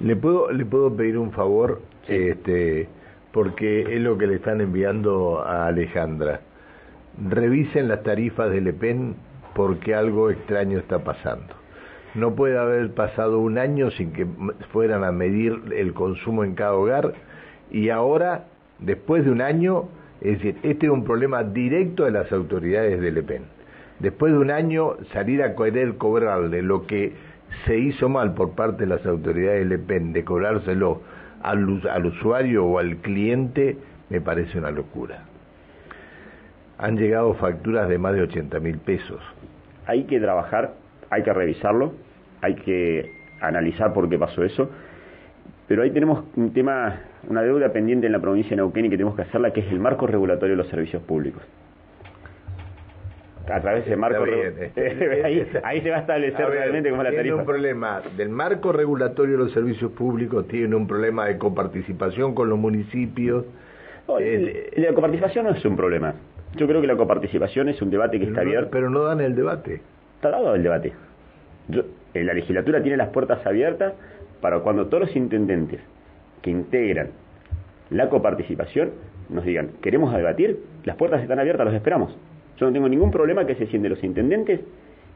¿Le 0.00 0.14
puedo, 0.16 0.52
le 0.52 0.64
puedo 0.64 0.94
pedir 0.94 1.18
un 1.18 1.32
favor? 1.32 1.80
Este, 2.06 2.86
porque 3.32 3.96
es 3.96 4.00
lo 4.00 4.16
que 4.16 4.26
le 4.26 4.36
están 4.36 4.60
enviando 4.60 5.40
a 5.40 5.66
Alejandra. 5.66 6.40
Revisen 7.28 7.88
las 7.88 8.02
tarifas 8.02 8.50
del 8.50 8.68
EPEN 8.68 9.16
porque 9.54 9.94
algo 9.94 10.30
extraño 10.30 10.78
está 10.78 11.02
pasando. 11.02 11.54
No 12.14 12.34
puede 12.34 12.56
haber 12.56 12.92
pasado 12.92 13.40
un 13.40 13.58
año 13.58 13.90
sin 13.90 14.12
que 14.12 14.26
fueran 14.72 15.02
a 15.02 15.12
medir 15.12 15.60
el 15.74 15.92
consumo 15.92 16.44
en 16.44 16.54
cada 16.54 16.74
hogar 16.74 17.14
y 17.70 17.88
ahora 17.88 18.44
después 18.78 19.24
de 19.24 19.30
un 19.30 19.40
año, 19.40 19.84
es 20.20 20.38
decir, 20.38 20.56
este 20.62 20.86
es 20.86 20.92
un 20.92 21.04
problema 21.04 21.42
directo 21.44 22.04
de 22.04 22.10
las 22.10 22.30
autoridades 22.32 23.00
del 23.00 23.18
EPEN. 23.18 23.42
Después 23.98 24.32
de 24.32 24.38
un 24.38 24.50
año, 24.50 24.96
salir 25.12 25.42
a 25.42 25.54
querer 25.54 25.96
cobrarle 25.96 26.62
lo 26.62 26.86
que 26.86 27.12
se 27.64 27.78
hizo 27.78 28.08
mal 28.08 28.34
por 28.34 28.54
parte 28.54 28.84
de 28.84 28.94
las 28.94 29.06
autoridades 29.06 29.60
del 29.60 29.72
EPEN, 29.80 30.12
de 30.12 30.24
cobrárselo 30.24 31.02
al, 31.42 31.82
al 31.90 32.06
usuario 32.06 32.64
o 32.64 32.78
al 32.78 32.96
cliente, 32.96 33.76
me 34.10 34.20
parece 34.20 34.58
una 34.58 34.70
locura. 34.70 35.24
Han 36.78 36.96
llegado 36.96 37.34
facturas 37.34 37.88
de 37.88 37.98
más 37.98 38.14
de 38.14 38.22
80 38.22 38.60
mil 38.60 38.78
pesos. 38.78 39.20
Hay 39.86 40.04
que 40.04 40.20
trabajar, 40.20 40.74
hay 41.10 41.22
que 41.22 41.32
revisarlo, 41.32 41.94
hay 42.42 42.54
que 42.56 43.12
analizar 43.40 43.92
por 43.92 44.08
qué 44.08 44.18
pasó 44.18 44.44
eso, 44.44 44.70
pero 45.68 45.82
ahí 45.82 45.90
tenemos 45.90 46.24
un 46.36 46.52
tema 46.52 47.00
una 47.28 47.42
deuda 47.42 47.72
pendiente 47.72 48.06
en 48.06 48.12
la 48.12 48.20
provincia 48.20 48.50
de 48.50 48.56
Neuquén 48.56 48.86
y 48.86 48.90
que 48.90 48.96
tenemos 48.96 49.16
que 49.16 49.22
hacerla, 49.22 49.52
que 49.52 49.60
es 49.60 49.72
el 49.72 49.80
marco 49.80 50.06
regulatorio 50.06 50.54
de 50.54 50.62
los 50.62 50.68
servicios 50.68 51.02
públicos. 51.02 51.42
A 53.52 53.60
través 53.60 53.86
del 53.86 53.96
marco 53.96 54.24
este, 54.26 54.72
ahí, 55.62 55.80
se 55.80 55.90
va 55.90 55.98
a 55.98 56.00
establecer 56.00 56.48
realmente 56.48 56.90
cómo 56.90 57.02
la 57.02 57.10
tarifa. 57.10 57.22
Tiene 57.22 57.38
un 57.38 57.46
problema 57.46 58.02
del 58.16 58.28
marco 58.28 58.72
regulatorio 58.72 59.38
de 59.38 59.44
los 59.44 59.52
servicios 59.52 59.92
públicos, 59.92 60.48
tiene 60.48 60.74
un 60.74 60.86
problema 60.86 61.26
de 61.26 61.38
coparticipación 61.38 62.34
con 62.34 62.48
los 62.48 62.58
municipios. 62.58 63.44
la 64.08 64.92
coparticipación 64.94 65.46
no 65.46 65.52
es 65.52 65.64
un 65.64 65.76
problema. 65.76 66.14
Yo 66.56 66.66
creo 66.66 66.80
que 66.80 66.86
la 66.86 66.96
coparticipación 66.96 67.68
es 67.68 67.80
un 67.82 67.90
debate 67.90 68.18
que 68.18 68.26
está 68.26 68.40
abierto. 68.40 68.70
Pero 68.72 68.90
no 68.90 69.02
dan 69.04 69.20
el 69.20 69.36
debate. 69.36 69.80
Está 70.16 70.30
dado 70.30 70.54
el 70.54 70.62
debate. 70.62 70.92
Yo, 71.68 71.82
la 72.14 72.32
legislatura 72.32 72.82
tiene 72.82 72.96
las 72.96 73.10
puertas 73.10 73.46
abiertas 73.46 73.92
para 74.40 74.60
cuando 74.60 74.86
todos 74.86 75.08
los 75.08 75.16
intendentes 75.16 75.80
que 76.42 76.50
integran 76.50 77.08
la 77.90 78.08
coparticipación 78.08 78.90
nos 79.28 79.44
digan, 79.44 79.70
queremos 79.80 80.14
debatir, 80.14 80.60
las 80.84 80.96
puertas 80.96 81.22
están 81.22 81.38
abiertas, 81.38 81.66
los 81.66 81.74
esperamos. 81.74 82.16
Yo 82.58 82.66
no 82.66 82.72
tengo 82.72 82.88
ningún 82.88 83.10
problema 83.10 83.46
que 83.46 83.54
se 83.54 83.66
sienten 83.66 83.90
los 83.90 84.02
intendentes, 84.02 84.60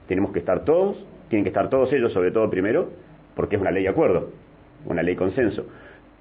tenemos 0.08 0.32
que 0.32 0.40
estar 0.40 0.64
todos, 0.64 0.96
tienen 1.28 1.44
que 1.44 1.50
estar 1.50 1.70
todos 1.70 1.92
ellos 1.92 2.12
sobre 2.12 2.32
todo 2.32 2.50
primero, 2.50 2.90
porque 3.34 3.56
es 3.56 3.62
una 3.62 3.70
ley 3.70 3.84
de 3.84 3.88
acuerdo, 3.88 4.30
una 4.86 5.02
ley 5.02 5.16
consenso. 5.16 5.66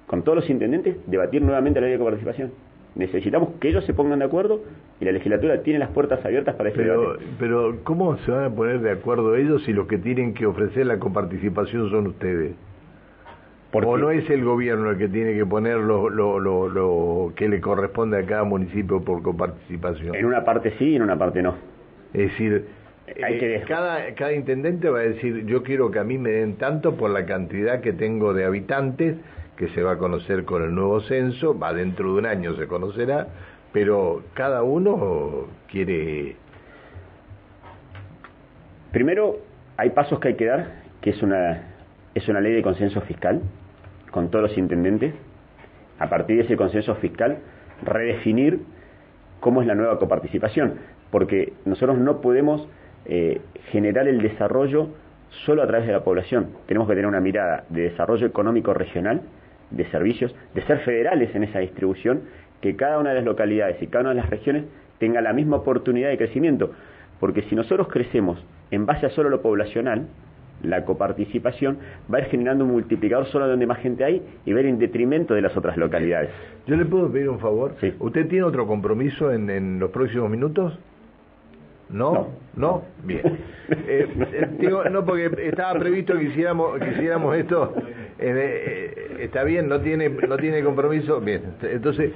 Con 0.06 0.22
todos 0.22 0.36
los 0.36 0.50
intendentes, 0.50 0.96
debatir 1.06 1.42
nuevamente 1.42 1.80
la 1.80 1.86
ley 1.86 1.94
de 1.94 1.98
coparticipación. 1.98 2.52
Necesitamos 2.94 3.50
que 3.60 3.68
ellos 3.68 3.84
se 3.84 3.94
pongan 3.94 4.18
de 4.18 4.24
acuerdo 4.24 4.62
y 5.00 5.04
la 5.04 5.12
legislatura 5.12 5.62
tiene 5.62 5.78
las 5.78 5.90
puertas 5.90 6.24
abiertas 6.24 6.56
para 6.56 6.70
pero, 6.70 7.00
debate. 7.00 7.24
Pero, 7.38 7.78
¿cómo 7.84 8.16
se 8.18 8.30
van 8.30 8.44
a 8.44 8.50
poner 8.50 8.80
de 8.80 8.90
acuerdo 8.90 9.36
ellos 9.36 9.62
si 9.64 9.72
los 9.72 9.86
que 9.86 9.98
tienen 9.98 10.34
que 10.34 10.46
ofrecer 10.46 10.86
la 10.86 10.98
coparticipación 10.98 11.90
son 11.90 12.08
ustedes? 12.08 12.54
¿O 13.72 13.96
no 13.96 14.10
es 14.10 14.28
el 14.28 14.44
gobierno 14.44 14.90
el 14.90 14.98
que 14.98 15.08
tiene 15.08 15.34
que 15.34 15.46
poner 15.46 15.76
lo, 15.76 16.10
lo, 16.10 16.40
lo, 16.40 16.68
lo, 16.68 17.32
que 17.36 17.48
le 17.48 17.60
corresponde 17.60 18.18
a 18.18 18.26
cada 18.26 18.42
municipio 18.42 19.00
por 19.02 19.22
coparticipación? 19.22 20.14
En 20.16 20.26
una 20.26 20.44
parte 20.44 20.74
sí 20.78 20.86
y 20.86 20.96
en 20.96 21.02
una 21.02 21.16
parte 21.16 21.40
no. 21.40 21.54
Es 22.12 22.30
decir, 22.32 22.66
Hay 23.22 23.38
que 23.38 23.56
eh, 23.56 23.64
cada, 23.68 24.12
cada 24.14 24.32
intendente 24.32 24.90
va 24.90 24.98
a 24.98 25.02
decir, 25.02 25.46
yo 25.46 25.62
quiero 25.62 25.90
que 25.92 26.00
a 26.00 26.04
mí 26.04 26.18
me 26.18 26.30
den 26.30 26.56
tanto 26.56 26.96
por 26.96 27.10
la 27.10 27.26
cantidad 27.26 27.80
que 27.80 27.92
tengo 27.92 28.34
de 28.34 28.44
habitantes, 28.44 29.16
que 29.56 29.68
se 29.68 29.82
va 29.82 29.92
a 29.92 29.98
conocer 29.98 30.44
con 30.44 30.64
el 30.64 30.74
nuevo 30.74 31.00
censo, 31.02 31.56
va 31.56 31.72
dentro 31.72 32.12
de 32.12 32.18
un 32.18 32.26
año 32.26 32.56
se 32.56 32.66
conocerá, 32.66 33.28
pero 33.72 34.22
cada 34.34 34.64
uno 34.64 35.46
quiere... 35.70 36.34
Primero, 38.90 39.38
hay 39.76 39.90
pasos 39.90 40.18
que 40.18 40.28
hay 40.28 40.34
que 40.34 40.46
dar, 40.46 40.82
que 41.00 41.10
es 41.10 41.22
una, 41.22 41.68
es 42.16 42.28
una 42.28 42.40
ley 42.40 42.52
de 42.52 42.62
consenso 42.62 43.00
fiscal 43.02 43.40
con 44.10 44.30
todos 44.30 44.50
los 44.50 44.58
intendentes, 44.58 45.14
a 45.98 46.08
partir 46.08 46.36
de 46.36 46.42
ese 46.44 46.56
consenso 46.56 46.94
fiscal, 46.96 47.38
redefinir 47.82 48.60
cómo 49.40 49.60
es 49.62 49.66
la 49.66 49.74
nueva 49.74 49.98
coparticipación, 49.98 50.74
porque 51.10 51.52
nosotros 51.64 51.98
no 51.98 52.20
podemos 52.20 52.68
eh, 53.06 53.40
generar 53.70 54.08
el 54.08 54.20
desarrollo 54.20 54.88
solo 55.44 55.62
a 55.62 55.66
través 55.66 55.86
de 55.86 55.92
la 55.92 56.04
población, 56.04 56.48
tenemos 56.66 56.88
que 56.88 56.94
tener 56.94 57.06
una 57.06 57.20
mirada 57.20 57.64
de 57.68 57.82
desarrollo 57.82 58.26
económico 58.26 58.74
regional, 58.74 59.22
de 59.70 59.84
servicios, 59.90 60.34
de 60.54 60.62
ser 60.62 60.80
federales 60.80 61.34
en 61.34 61.44
esa 61.44 61.60
distribución, 61.60 62.22
que 62.60 62.76
cada 62.76 62.98
una 62.98 63.10
de 63.10 63.16
las 63.16 63.24
localidades 63.24 63.80
y 63.80 63.86
cada 63.86 64.02
una 64.02 64.10
de 64.10 64.16
las 64.16 64.30
regiones 64.30 64.64
tenga 64.98 65.20
la 65.20 65.32
misma 65.32 65.58
oportunidad 65.58 66.10
de 66.10 66.18
crecimiento, 66.18 66.72
porque 67.20 67.42
si 67.42 67.54
nosotros 67.54 67.88
crecemos 67.88 68.44
en 68.70 68.86
base 68.86 69.06
a 69.06 69.10
solo 69.10 69.30
lo 69.30 69.40
poblacional, 69.40 70.08
la 70.62 70.84
coparticipación 70.84 71.78
va 72.12 72.18
a 72.18 72.20
ir 72.22 72.26
generando 72.26 72.64
un 72.64 72.72
multiplicador 72.72 73.26
solo 73.26 73.48
donde 73.48 73.66
más 73.66 73.78
gente 73.78 74.04
hay 74.04 74.22
y 74.44 74.52
ver 74.52 74.66
en 74.66 74.78
detrimento 74.78 75.34
de 75.34 75.42
las 75.42 75.56
otras 75.56 75.76
localidades. 75.76 76.30
¿Yo 76.66 76.76
le 76.76 76.84
puedo 76.84 77.10
pedir 77.10 77.28
un 77.28 77.38
favor? 77.38 77.74
Sí. 77.80 77.92
¿Usted 77.98 78.28
tiene 78.28 78.44
otro 78.44 78.66
compromiso 78.66 79.32
en, 79.32 79.50
en 79.50 79.78
los 79.78 79.90
próximos 79.90 80.30
minutos? 80.30 80.78
¿No? 81.92 82.28
¿No? 82.56 82.82
Bien. 83.04 83.22
Eh, 83.72 84.08
eh, 84.32 84.48
digo, 84.58 84.82
no, 84.86 85.04
porque 85.04 85.30
estaba 85.46 85.78
previsto 85.78 86.18
que 86.18 86.24
hiciéramos, 86.24 86.76
que 86.80 86.90
hiciéramos 86.90 87.36
esto. 87.36 87.72
Eh, 88.22 89.16
está 89.20 89.44
bien, 89.44 89.68
no 89.68 89.80
tiene, 89.80 90.10
no 90.10 90.36
tiene 90.36 90.62
compromiso. 90.62 91.20
Bien, 91.20 91.54
entonces 91.62 92.12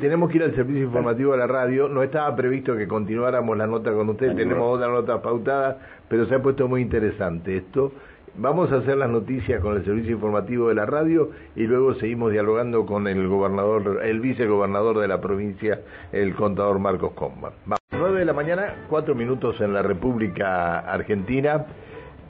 tenemos 0.00 0.30
que 0.30 0.36
ir 0.36 0.42
al 0.42 0.54
servicio 0.54 0.84
informativo 0.84 1.32
de 1.32 1.38
la 1.38 1.46
radio. 1.46 1.88
No 1.88 2.02
estaba 2.02 2.34
previsto 2.36 2.76
que 2.76 2.86
continuáramos 2.86 3.56
la 3.56 3.66
nota 3.66 3.92
con 3.92 4.10
usted. 4.10 4.34
Tenemos 4.36 4.76
otra 4.76 4.88
nota 4.88 5.22
pautada, 5.22 5.78
pero 6.08 6.26
se 6.26 6.34
ha 6.34 6.42
puesto 6.42 6.68
muy 6.68 6.82
interesante 6.82 7.56
esto. 7.56 7.92
Vamos 8.34 8.72
a 8.72 8.76
hacer 8.76 8.96
las 8.96 9.10
noticias 9.10 9.60
con 9.60 9.76
el 9.76 9.84
servicio 9.84 10.12
informativo 10.12 10.68
de 10.68 10.74
la 10.74 10.86
radio 10.86 11.30
y 11.54 11.66
luego 11.66 11.94
seguimos 11.94 12.32
dialogando 12.32 12.86
con 12.86 13.06
el 13.06 13.28
gobernador, 13.28 14.00
el 14.02 14.20
vicegobernador 14.20 15.00
de 15.00 15.08
la 15.08 15.20
provincia, 15.20 15.80
el 16.12 16.34
contador 16.34 16.78
Marcos 16.78 17.12
Comba. 17.12 17.52
9 17.90 18.20
de 18.20 18.24
la 18.24 18.32
mañana, 18.32 18.86
cuatro 18.88 19.14
minutos 19.14 19.60
en 19.60 19.74
la 19.74 19.82
República 19.82 20.78
Argentina. 20.78 21.66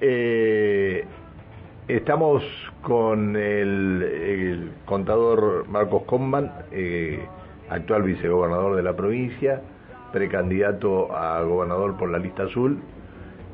Eh, 0.00 1.04
estamos 1.96 2.42
con 2.82 3.36
el, 3.36 4.70
contador 4.84 5.66
Marcos 5.68 6.02
Comban, 6.04 6.50
eh, 6.70 7.24
actual 7.68 8.02
vicegobernador 8.02 8.76
de 8.76 8.82
la 8.82 8.94
provincia, 8.94 9.60
precandidato 10.12 11.14
a 11.14 11.42
gobernador 11.42 11.96
por 11.96 12.10
la 12.10 12.18
lista 12.18 12.44
azul. 12.44 12.78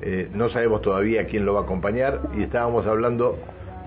Eh, 0.02 0.28
no 0.32 0.48
sabemos 0.50 0.82
todavía 0.82 1.26
quién 1.26 1.44
lo 1.44 1.54
va 1.54 1.60
a 1.60 1.62
acompañar 1.64 2.20
y 2.36 2.42
estábamos 2.42 2.86
hablando 2.86 3.36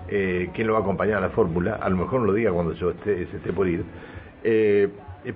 eh, 0.10 0.50
quién 0.54 0.68
lo 0.68 0.74
va 0.74 0.80
a 0.80 0.82
acompañar 0.82 1.20
a 1.20 1.22
la 1.22 1.30
fórmula. 1.30 1.76
A 1.76 1.90
lo 1.90 1.98
mejor 1.98 2.22
no 2.22 2.28
lo 2.28 2.34
diga 2.34 2.52
cuando 2.52 2.76
se 2.76 2.90
esté, 2.90 3.28
se 3.28 3.38
esté 3.38 3.54
por 3.54 3.68
ir. 3.68 3.84
Eh, 4.44 4.90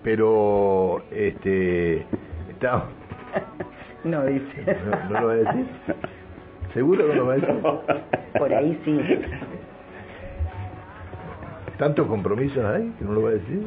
pero 0.04 1.04
este 1.12 2.06
está 2.50 2.86
no 4.04 4.26
dice 4.26 4.78
¿No, 5.10 5.20
lo 5.20 5.28
va 5.28 5.34
a 5.34 5.36
decir 5.36 5.66
seguro 6.74 7.08
que 7.08 7.16
no 7.16 7.22
lo 7.22 7.26
va 7.28 7.34
a 7.34 7.36
decir 7.36 8.15
por 8.38 8.54
ahí 8.54 8.80
sí 8.86 9.00
tantos 11.78 12.08
compromisos 12.08 12.64
hay 12.64 12.92
que 12.98 13.06
no 13.06 13.14
lo 13.14 13.24
va 13.24 13.30
a 13.30 13.34
decir 13.34 13.64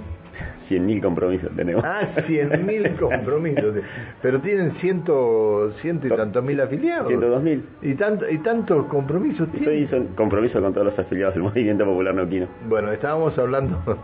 100.000 0.69 1.03
compromisos 1.03 1.51
tenemos. 1.57 1.85
Ah, 1.85 2.03
100.000 2.17 2.99
compromisos. 2.99 3.75
Pero 4.23 4.41
tienen 4.41 4.73
ciento, 4.77 5.73
ciento 5.81 6.07
y 6.07 6.11
tantos 6.11 6.45
mil 6.45 6.61
afiliados. 6.61 7.11
102.000. 7.11 7.63
¿Y, 7.83 7.95
tanto, 7.95 8.29
¿Y 8.29 8.39
tantos 8.39 8.87
compromisos 8.87 9.51
tienen? 9.51 9.87
Sí, 9.87 9.87
son 9.89 10.09
compromisos 10.09 10.61
con 10.61 10.73
todos 10.73 10.89
los 10.89 10.99
afiliados 10.99 11.35
del 11.35 11.45
Movimiento 11.45 11.85
Popular 11.85 12.15
Neuquino. 12.15 12.47
Bueno, 12.69 12.93
estábamos 12.93 13.37
hablando... 13.39 13.79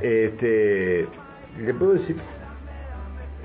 este, 0.00 1.06
¿Le 1.64 1.74
puedo 1.74 1.94
decir 1.94 2.16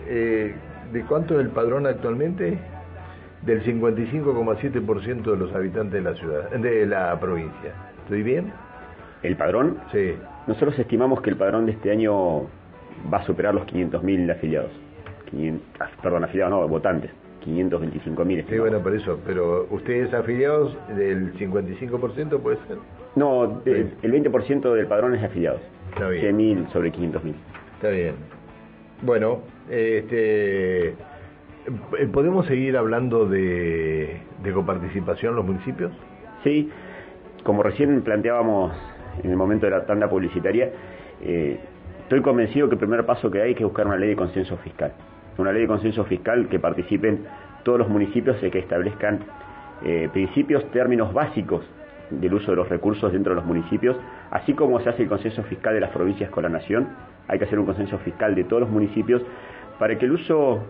eh, 0.07 0.53
de 0.91 1.01
cuánto 1.03 1.35
es 1.39 1.45
el 1.45 1.51
padrón 1.51 1.87
actualmente? 1.87 2.57
Del 3.43 3.63
55,7% 3.63 5.23
de 5.23 5.37
los 5.37 5.53
habitantes 5.55 5.93
de 5.93 6.01
la 6.01 6.15
ciudad, 6.15 6.49
de 6.51 6.85
la 6.85 7.19
provincia. 7.19 7.73
¿Estoy 8.03 8.23
bien? 8.23 8.51
¿El 9.23 9.35
padrón? 9.35 9.77
Sí. 9.91 10.15
Nosotros 10.47 10.77
estimamos 10.77 11.21
que 11.21 11.29
el 11.29 11.37
padrón 11.37 11.65
de 11.65 11.73
este 11.73 11.91
año 11.91 12.41
va 13.11 13.19
a 13.19 13.25
superar 13.25 13.53
los 13.53 13.65
500.000 13.67 14.31
afiliados. 14.31 14.71
500, 15.29 15.63
ah, 15.79 15.89
perdón, 16.01 16.23
afiliados 16.23 16.51
no, 16.51 16.67
votantes. 16.67 17.11
525.000. 17.45 18.45
Sí, 18.49 18.59
bueno, 18.59 18.79
por 18.79 18.95
eso. 18.95 19.19
Pero 19.25 19.67
ustedes 19.71 20.13
afiliados 20.13 20.77
del 20.95 21.33
55% 21.33 22.39
puede 22.39 22.57
ser. 22.67 22.77
No, 23.15 23.61
el, 23.65 23.91
20% 24.01 24.73
del 24.73 24.87
padrón 24.87 25.15
es 25.15 25.23
afiliados. 25.23 25.61
Está 25.93 26.09
bien. 26.09 26.37
100.000 26.37 26.71
sobre 26.71 26.91
500.000. 26.91 27.33
Está 27.75 27.89
bien. 27.89 28.15
Bueno, 29.01 29.39
este, 29.69 30.95
¿podemos 32.11 32.45
seguir 32.45 32.77
hablando 32.77 33.25
de, 33.25 34.21
de 34.43 34.53
coparticipación 34.53 35.35
los 35.35 35.45
municipios? 35.45 35.91
Sí, 36.43 36.69
como 37.43 37.63
recién 37.63 38.01
planteábamos 38.01 38.73
en 39.23 39.29
el 39.29 39.37
momento 39.37 39.65
de 39.65 39.71
la 39.71 39.85
tanda 39.85 40.09
publicitaria, 40.09 40.71
eh, 41.21 41.59
estoy 42.03 42.21
convencido 42.21 42.67
que 42.67 42.75
el 42.75 42.79
primer 42.79 43.05
paso 43.05 43.29
que 43.29 43.41
hay 43.41 43.51
es 43.51 43.57
que 43.57 43.65
buscar 43.65 43.87
una 43.87 43.97
ley 43.97 44.09
de 44.09 44.15
consenso 44.15 44.57
fiscal. 44.57 44.93
Una 45.37 45.51
ley 45.51 45.63
de 45.63 45.67
consenso 45.67 46.03
fiscal 46.05 46.47
que 46.49 46.59
participen 46.59 47.25
todos 47.63 47.79
los 47.79 47.89
municipios 47.89 48.41
y 48.43 48.49
que 48.49 48.59
establezcan 48.59 49.19
eh, 49.83 50.09
principios, 50.11 50.69
términos 50.71 51.13
básicos 51.13 51.63
del 52.09 52.33
uso 52.33 52.51
de 52.51 52.57
los 52.57 52.69
recursos 52.69 53.11
dentro 53.13 53.31
de 53.31 53.37
los 53.37 53.45
municipios, 53.45 53.95
así 54.31 54.53
como 54.53 54.79
se 54.81 54.89
hace 54.89 55.03
el 55.03 55.09
consenso 55.09 55.43
fiscal 55.43 55.73
de 55.73 55.79
las 55.79 55.91
provincias 55.91 56.29
con 56.29 56.43
la 56.43 56.49
nación, 56.49 56.89
hay 57.27 57.39
que 57.39 57.45
hacer 57.45 57.57
un 57.57 57.65
consenso 57.65 57.97
fiscal 57.99 58.35
de 58.35 58.43
todos 58.43 58.61
los 58.61 58.69
municipios 58.69 59.21
para 59.79 59.97
que 59.97 60.05
el 60.05 60.11
uso 60.11 60.61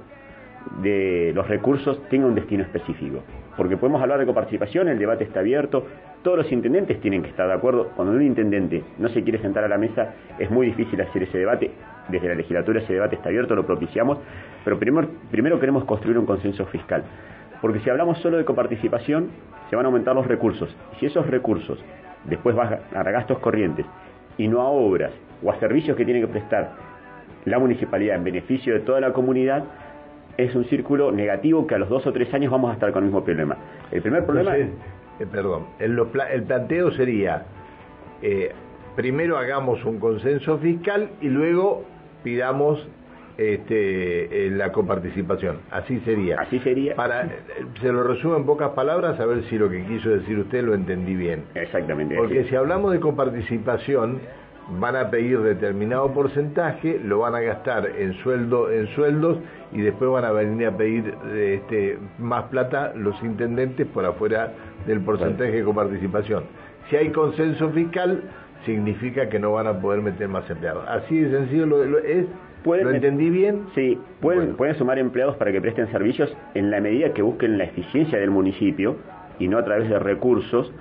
de 0.82 1.32
los 1.34 1.48
recursos 1.48 2.02
tenga 2.10 2.26
un 2.26 2.36
destino 2.36 2.64
específico. 2.64 3.24
Porque 3.58 3.78
podemos 3.78 4.02
hablar 4.02 4.20
de 4.20 4.26
coparticipación, 4.26 4.88
el 4.88 4.98
debate 4.98 5.24
está 5.26 5.42
abierto, 5.42 5.86
todos 6.24 6.38
los 6.38 6.52
intendentes 6.52 7.00
tienen 7.02 7.22
que 7.22 7.30
estar 7.30 7.48
de 7.48 7.54
acuerdo. 7.54 7.90
Cuando 7.96 8.14
un 8.14 8.22
intendente 8.22 8.84
no 8.98 9.10
se 9.10 9.24
quiere 9.24 9.40
sentar 9.40 9.64
a 9.64 9.68
la 9.68 9.78
mesa, 9.78 10.14
es 10.40 10.50
muy 10.50 10.68
difícil 10.68 11.00
hacer 11.02 11.24
ese 11.24 11.38
debate. 11.38 11.72
Desde 12.10 12.28
la 12.28 12.36
legislatura 12.36 12.80
ese 12.80 12.94
debate 12.94 13.16
está 13.16 13.30
abierto, 13.30 13.56
lo 13.56 13.66
propiciamos, 13.66 14.18
pero 14.64 14.80
primero, 14.80 15.60
queremos 15.60 15.84
construir 15.86 16.18
un 16.18 16.26
consenso 16.26 16.66
fiscal. 16.68 17.04
Porque 17.62 17.80
si 17.80 17.90
hablamos 17.90 18.18
solo 18.20 18.38
de 18.38 18.46
coparticipación, 18.46 19.30
se 19.70 19.76
van 19.76 19.86
a 19.86 19.90
aumentar 19.90 20.16
los 20.16 20.26
recursos. 20.26 20.76
Y 20.96 21.00
si 21.00 21.06
esos 21.08 21.28
recursos 21.28 21.84
después 22.26 22.56
van 22.56 22.80
a 22.94 23.04
gastos 23.04 23.40
corrientes 23.40 23.86
y 24.38 24.48
no 24.48 24.62
a 24.62 24.70
obras 24.70 25.12
o 25.44 25.52
a 25.52 25.60
servicios 25.60 25.98
que 25.98 26.06
tiene 26.06 26.22
que 26.22 26.28
prestar 26.28 26.72
la 27.46 27.60
municipalidad 27.60 28.16
en 28.16 28.24
beneficio 28.24 28.74
de 28.74 28.82
toda 28.82 29.00
la 29.00 29.14
comunidad, 29.14 29.64
es 30.38 30.56
un 30.56 30.66
círculo 30.66 31.12
negativo 31.12 31.68
que 31.68 31.76
a 31.76 31.78
los 31.78 31.90
dos 31.90 32.06
o 32.08 32.14
tres 32.14 32.34
años 32.34 32.52
vamos 32.52 32.72
a 32.72 32.74
estar 32.74 32.92
con 32.92 33.04
el 33.04 33.10
mismo 33.10 33.24
problema. 33.24 33.58
El 33.92 34.02
primer 34.02 34.26
problema 34.26 34.58
es 34.58 34.70
eh, 35.22 35.28
perdón, 35.32 35.68
el, 35.78 36.00
el, 36.32 36.44
planteo 36.44 36.92
sería, 36.92 37.46
eh, 38.22 38.52
primero 38.96 39.38
hagamos 39.38 39.84
un 39.86 40.00
consenso 40.00 40.58
fiscal 40.58 41.12
y 41.22 41.28
luego 41.28 41.84
pidamos 42.24 42.88
este, 43.38 44.48
eh, 44.48 44.50
la 44.50 44.72
coparticipación. 44.72 45.60
Así 45.70 46.00
sería. 46.00 46.38
Así 46.40 46.60
sería. 46.60 46.96
Para, 46.96 47.30
se 47.80 47.92
lo 47.92 48.04
resumo 48.04 48.36
en 48.36 48.46
pocas 48.46 48.72
palabras, 48.72 49.20
a 49.20 49.26
ver 49.26 49.44
si 49.44 49.60
lo 49.60 49.70
que 49.70 49.84
quiso 49.86 50.10
decir 50.10 50.40
usted 50.40 50.64
lo 50.64 50.74
entendí 50.74 51.14
bien. 51.14 51.44
Exactamente. 51.54 52.16
Porque 52.16 52.46
si 52.46 52.56
hablamos 52.56 52.92
de 52.92 53.00
coparticipación, 53.00 54.22
van 54.80 54.96
a 54.96 55.10
pedir 55.10 55.40
determinado 55.40 56.14
porcentaje, 56.14 57.00
lo 57.04 57.20
van 57.20 57.36
a 57.36 57.42
gastar 57.42 57.90
en 57.98 58.14
sueldo, 58.24 58.72
en 58.72 58.88
sueldos 58.96 59.38
y 59.72 59.82
después 59.82 60.10
van 60.12 60.26
a 60.26 60.32
venir 60.32 60.68
a 60.68 60.78
pedir 60.78 61.14
este, 61.34 61.98
más 62.20 62.44
plata 62.46 62.94
los 62.96 63.22
intendentes 63.24 63.88
por 63.88 64.06
afuera 64.06 64.54
del 64.86 65.02
porcentaje 65.02 65.52
de 65.52 65.64
coparticipación. 65.64 66.44
Si 66.90 66.96
hay 66.96 67.10
consenso 67.10 67.70
fiscal, 67.72 68.24
significa 68.66 69.30
que 69.30 69.40
no 69.40 69.54
van 69.54 69.68
a 69.68 69.80
poder 69.80 70.02
meter 70.02 70.28
más 70.28 70.50
empleados. 70.50 70.86
Así 70.88 71.20
de 71.20 71.32
sencillo 71.32 71.66
lo, 71.66 71.98
es 72.00 72.26
¿Lo 72.64 72.92
entendí 72.92 73.30
bien? 73.30 73.64
Sí, 73.74 73.98
pueden, 74.20 74.56
pueden 74.56 74.76
sumar 74.76 75.00
empleados 75.00 75.36
para 75.38 75.52
que 75.52 75.60
presten 75.60 75.92
servicios 75.92 76.32
en 76.54 76.70
la 76.70 76.80
medida 76.80 77.12
que 77.12 77.24
busquen 77.24 77.58
la 77.58 77.64
eficiencia 77.64 78.20
del 78.20 78.30
municipio 78.30 78.98
y 79.40 79.48
no 79.48 79.58
a 79.58 79.66
través 79.66 79.90
de 79.90 79.98
recursos 79.98 80.72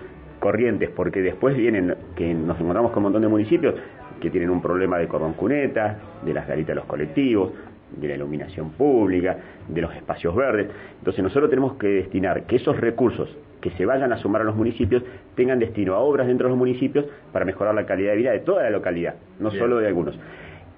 corrientes, 0.40 0.90
porque 0.90 1.22
después 1.22 1.57
vienen, 1.57 1.94
que 2.16 2.35
nos 2.35 2.59
encontramos 2.59 2.90
con 2.90 2.98
un 2.98 3.05
montón 3.05 3.22
de 3.22 3.29
municipios 3.29 3.74
que 4.20 4.31
tienen 4.31 4.50
un 4.50 4.61
problema 4.61 4.98
de 4.98 5.07
cordón 5.07 5.35
cuneta, 5.35 5.98
de 6.24 6.35
las 6.35 6.48
garitas 6.48 6.68
de 6.68 6.74
los 6.74 6.85
colectivos, 6.87 7.53
de 7.96 8.09
la 8.09 8.14
iluminación 8.14 8.70
pública, 8.70 9.37
de 9.68 9.81
los 9.81 9.94
espacios 9.94 10.35
verdes. 10.35 10.68
Entonces 10.98 11.22
nosotros 11.22 11.50
tenemos 11.50 11.74
que 11.74 11.88
destinar 11.88 12.44
que 12.44 12.57
esos 12.57 12.79
recursos 12.79 13.37
que 13.61 13.70
se 13.72 13.85
vayan 13.85 14.12
a 14.12 14.16
sumar 14.16 14.42
a 14.42 14.44
los 14.44 14.57
municipios 14.57 15.03
tengan 15.35 15.59
destino 15.59 15.94
a 15.94 15.98
obras 15.98 16.26
dentro 16.26 16.46
de 16.46 16.50
los 16.50 16.59
municipios 16.59 17.07
para 17.33 17.44
mejorar 17.44 17.74
la 17.74 17.87
calidad 17.87 18.12
de 18.12 18.16
vida 18.16 18.33
de 18.33 18.40
toda 18.40 18.62
la 18.62 18.70
localidad, 18.70 19.16
no 19.38 19.50
solo 19.50 19.79
de 19.79 19.87
algunos. 19.87 20.18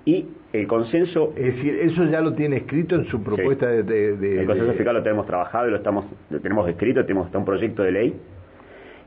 Y 0.05 0.27
el 0.53 0.66
consenso... 0.66 1.33
Es 1.37 1.55
decir, 1.55 1.79
eso 1.81 2.05
ya 2.07 2.20
lo 2.20 2.35
tiene 2.35 2.57
escrito 2.57 2.96
en 2.96 3.05
su 3.07 3.22
propuesta 3.22 3.68
de, 3.68 4.40
El 4.40 4.46
consenso 4.46 4.72
fiscal 4.72 4.96
lo 4.96 5.03
tenemos 5.03 5.27
trabajado 5.27 5.68
y 5.68 5.70
lo, 5.70 5.77
estamos, 5.77 6.07
lo 6.29 6.40
tenemos 6.40 6.68
escrito, 6.68 7.05
tenemos 7.05 7.27
está 7.27 7.38
un 7.38 7.44
proyecto 7.44 7.85
de 7.85 7.92
ley 7.92 8.14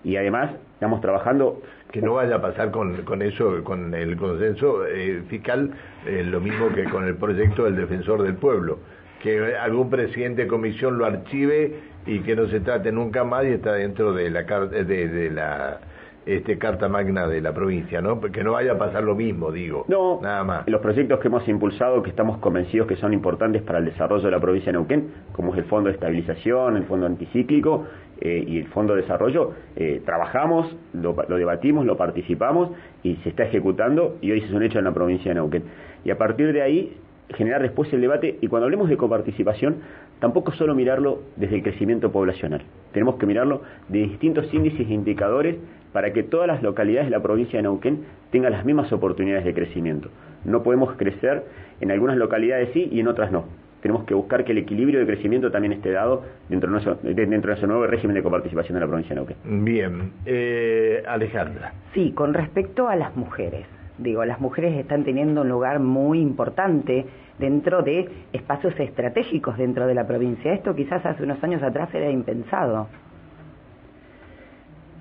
y 0.05 0.15
además 0.17 0.51
estamos 0.75 1.01
trabajando 1.01 1.61
que 1.91 2.01
no 2.01 2.13
vaya 2.13 2.35
a 2.35 2.41
pasar 2.41 2.71
con, 2.71 3.01
con 3.03 3.21
eso, 3.21 3.63
con 3.63 3.93
el 3.93 4.15
consenso 4.17 4.85
eh, 4.85 5.23
fiscal, 5.27 5.71
eh, 6.05 6.23
lo 6.23 6.39
mismo 6.39 6.69
que 6.73 6.83
con 6.85 7.05
el 7.05 7.15
proyecto 7.15 7.63
del 7.63 7.75
defensor 7.75 8.21
del 8.21 8.35
pueblo, 8.35 8.79
que 9.21 9.55
algún 9.55 9.89
presidente 9.89 10.43
de 10.43 10.47
comisión 10.47 10.97
lo 10.99 11.05
archive 11.05 11.79
y 12.05 12.19
que 12.19 12.35
no 12.35 12.47
se 12.47 12.59
trate 12.59 12.91
nunca 12.91 13.23
más 13.23 13.45
y 13.45 13.47
está 13.47 13.73
dentro 13.73 14.13
de 14.13 14.29
la 14.29 14.43
de, 14.43 14.83
de 14.85 15.31
la 15.31 15.79
este, 16.25 16.57
carta 16.57 16.89
magna 16.89 17.27
de 17.27 17.41
la 17.41 17.53
provincia, 17.53 18.01
¿no? 18.01 18.19
Que 18.19 18.43
no 18.43 18.53
vaya 18.53 18.73
a 18.73 18.77
pasar 18.77 19.03
lo 19.03 19.15
mismo, 19.15 19.51
digo. 19.51 19.85
No, 19.87 20.19
nada 20.21 20.43
más. 20.43 20.67
Los 20.67 20.81
proyectos 20.81 21.19
que 21.19 21.27
hemos 21.27 21.47
impulsado, 21.47 22.01
que 22.01 22.09
estamos 22.09 22.39
convencidos 22.39 22.87
que 22.87 22.95
son 22.95 23.13
importantes 23.13 23.61
para 23.61 23.79
el 23.79 23.85
desarrollo 23.85 24.25
de 24.25 24.31
la 24.31 24.39
provincia 24.39 24.71
de 24.71 24.77
Neuquén, 24.77 25.11
como 25.33 25.53
es 25.53 25.59
el 25.59 25.65
Fondo 25.65 25.89
de 25.89 25.95
Estabilización, 25.95 26.77
el 26.77 26.85
Fondo 26.85 27.05
Anticíclico 27.05 27.85
eh, 28.21 28.43
y 28.47 28.59
el 28.59 28.67
Fondo 28.67 28.95
de 28.95 29.01
Desarrollo, 29.01 29.53
eh, 29.75 30.01
trabajamos, 30.05 30.75
lo, 30.93 31.13
debatimos, 31.13 31.85
lo 31.85 31.97
participamos 31.97 32.69
y 33.03 33.15
se 33.17 33.29
está 33.29 33.43
ejecutando 33.43 34.17
y 34.21 34.31
hoy 34.31 34.39
es 34.39 34.51
un 34.51 34.63
hecho 34.63 34.79
en 34.79 34.85
la 34.85 34.93
provincia 34.93 35.29
de 35.29 35.35
Neuquén. 35.35 35.63
Y 36.03 36.11
a 36.11 36.17
partir 36.17 36.53
de 36.53 36.61
ahí 36.61 36.97
generar 37.35 37.61
después 37.61 37.91
el 37.91 38.01
debate 38.01 38.37
y 38.41 38.47
cuando 38.47 38.65
hablemos 38.65 38.89
de 38.89 38.97
coparticipación, 38.97 39.77
tampoco 40.19 40.51
solo 40.53 40.75
mirarlo 40.75 41.23
desde 41.35 41.55
el 41.55 41.63
crecimiento 41.63 42.11
poblacional. 42.11 42.61
Tenemos 42.93 43.15
que 43.15 43.25
mirarlo 43.25 43.61
de 43.89 43.99
distintos 43.99 44.53
índices 44.53 44.87
e 44.87 44.93
indicadores 44.93 45.57
para 45.91 46.13
que 46.13 46.23
todas 46.23 46.47
las 46.47 46.61
localidades 46.61 47.07
de 47.07 47.11
la 47.11 47.21
provincia 47.21 47.57
de 47.57 47.63
Neuquén 47.63 48.05
tengan 48.31 48.51
las 48.51 48.65
mismas 48.65 48.91
oportunidades 48.91 49.45
de 49.45 49.53
crecimiento. 49.53 50.09
No 50.43 50.61
podemos 50.61 50.95
crecer 50.97 51.43
en 51.81 51.91
algunas 51.91 52.17
localidades 52.17 52.69
sí 52.73 52.89
y 52.91 52.99
en 52.99 53.07
otras 53.07 53.31
no. 53.31 53.45
Tenemos 53.85 54.03
que 54.05 54.15
buscar 54.15 54.43
que 54.43 54.51
el 54.51 54.57
equilibrio 54.57 54.99
de 54.99 55.05
crecimiento 55.05 55.51
también 55.51 55.73
esté 55.73 55.91
dado 55.91 56.23
dentro 56.49 56.67
de 56.67 56.71
nuestro, 56.71 56.95
dentro 57.03 57.51
de 57.51 57.57
ese 57.57 57.67
nuevo 57.67 57.85
régimen 57.85 58.15
de 58.15 58.23
coparticipación 58.23 58.73
de 58.73 58.79
la 58.79 58.87
provincia 58.87 59.09
de 59.09 59.21
Neuquén. 59.21 59.63
Bien, 59.63 60.11
eh, 60.25 61.03
Alejandra. 61.07 61.71
Sí, 61.93 62.11
con 62.13 62.33
respecto 62.33 62.87
a 62.87 62.95
las 62.95 63.15
mujeres. 63.15 63.67
Digo, 63.99 64.25
las 64.25 64.41
mujeres 64.41 64.75
están 64.75 65.03
teniendo 65.03 65.41
un 65.41 65.49
lugar 65.49 65.79
muy 65.79 66.19
importante 66.19 67.05
dentro 67.37 67.83
de 67.83 68.09
espacios 68.33 68.73
estratégicos 68.79 69.55
dentro 69.55 69.85
de 69.85 69.93
la 69.93 70.07
provincia. 70.07 70.51
Esto 70.51 70.73
quizás 70.75 71.05
hace 71.05 71.21
unos 71.21 71.43
años 71.43 71.61
atrás 71.61 71.93
era 71.93 72.09
impensado 72.09 72.87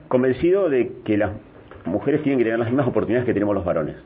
convencido 0.09 0.69
de 0.69 0.93
que 1.05 1.17
las 1.17 1.33
mujeres 1.87 2.23
tienen 2.23 2.39
que 2.39 2.45
tener 2.45 2.59
las 2.59 2.69
mismas 2.69 2.87
oportunidades 2.87 3.27
que 3.27 3.35
tenemos 3.35 3.55
los 3.55 3.65
varones. 3.65 3.97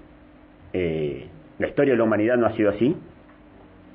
Eh, 0.72 1.26
la 1.58 1.66
historia 1.66 1.92
de 1.94 1.98
la 1.98 2.04
humanidad 2.04 2.36
no 2.38 2.46
ha 2.46 2.52
sido 2.52 2.70
así. 2.70 2.96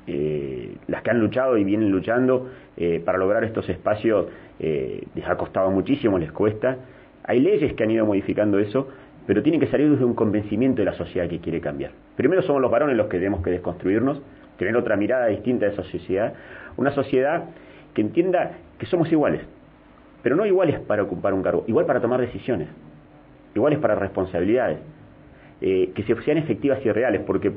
Eh, 0.06 0.76
las 0.88 1.02
que 1.02 1.12
han 1.12 1.20
luchado 1.20 1.58
y 1.58 1.64
vienen 1.64 1.90
luchando 1.90 2.50
eh, 2.76 3.02
para 3.06 3.18
lograr 3.18 3.44
estos 3.44 3.68
espacios 3.70 4.28
les 4.60 5.28
ha 5.28 5.36
costado 5.36 5.70
muchísimo, 5.72 6.18
les 6.18 6.32
cuesta. 6.32 6.78
Hay 7.26 7.42
leyes 7.42 7.74
que 7.74 7.84
han 7.84 7.92
ido 7.92 8.06
modificando 8.06 8.60
eso, 8.60 8.88
pero 9.26 9.44
tienen 9.44 9.60
que 9.60 9.68
salir 9.68 9.90
desde 9.90 10.06
un 10.06 10.14
convencimiento 10.14 10.82
de 10.82 10.86
la 10.86 10.94
sociedad 10.94 11.28
que 11.28 11.40
quiere 11.40 11.62
cambiar. 11.62 11.92
Primero 12.16 12.42
somos 12.44 12.62
los 12.62 12.72
varones 12.72 12.96
los 12.96 13.08
que 13.08 13.18
tenemos 13.18 13.42
que 13.44 13.52
desconstruirnos, 13.52 14.22
tener 14.58 14.76
otra 14.78 14.96
mirada 14.96 15.28
distinta 15.28 15.66
de 15.66 15.74
esa 15.74 15.84
sociedad, 15.84 16.34
una 16.78 16.92
sociedad 16.92 17.46
que 17.94 18.02
entienda 18.02 18.52
que 18.78 18.86
somos 18.86 19.12
iguales, 19.12 19.42
pero 20.22 20.36
no 20.36 20.46
iguales 20.46 20.80
para 20.80 21.04
ocupar 21.04 21.34
un 21.34 21.44
cargo, 21.44 21.64
igual 21.68 21.86
para 21.86 22.02
tomar 22.02 22.20
decisiones, 22.20 22.68
iguales 23.56 23.80
para 23.80 23.96
responsabilidades, 23.96 24.80
eh, 25.62 25.92
que 25.96 26.04
sean 26.04 26.38
efectivas 26.38 26.80
y 26.86 26.92
reales, 26.92 27.22
porque 27.26 27.52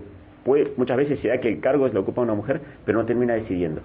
puede, 0.46 0.72
muchas 0.76 0.96
veces 0.96 1.18
se 1.18 1.28
da 1.28 1.38
que 1.38 1.48
el 1.48 1.61
cargo 1.61 1.88
lo 1.88 2.00
ocupa 2.00 2.22
una 2.22 2.35
mujer, 2.35 2.61
pero 2.85 2.98
no 2.98 3.04
termina 3.04 3.35
decidiendo. 3.35 3.80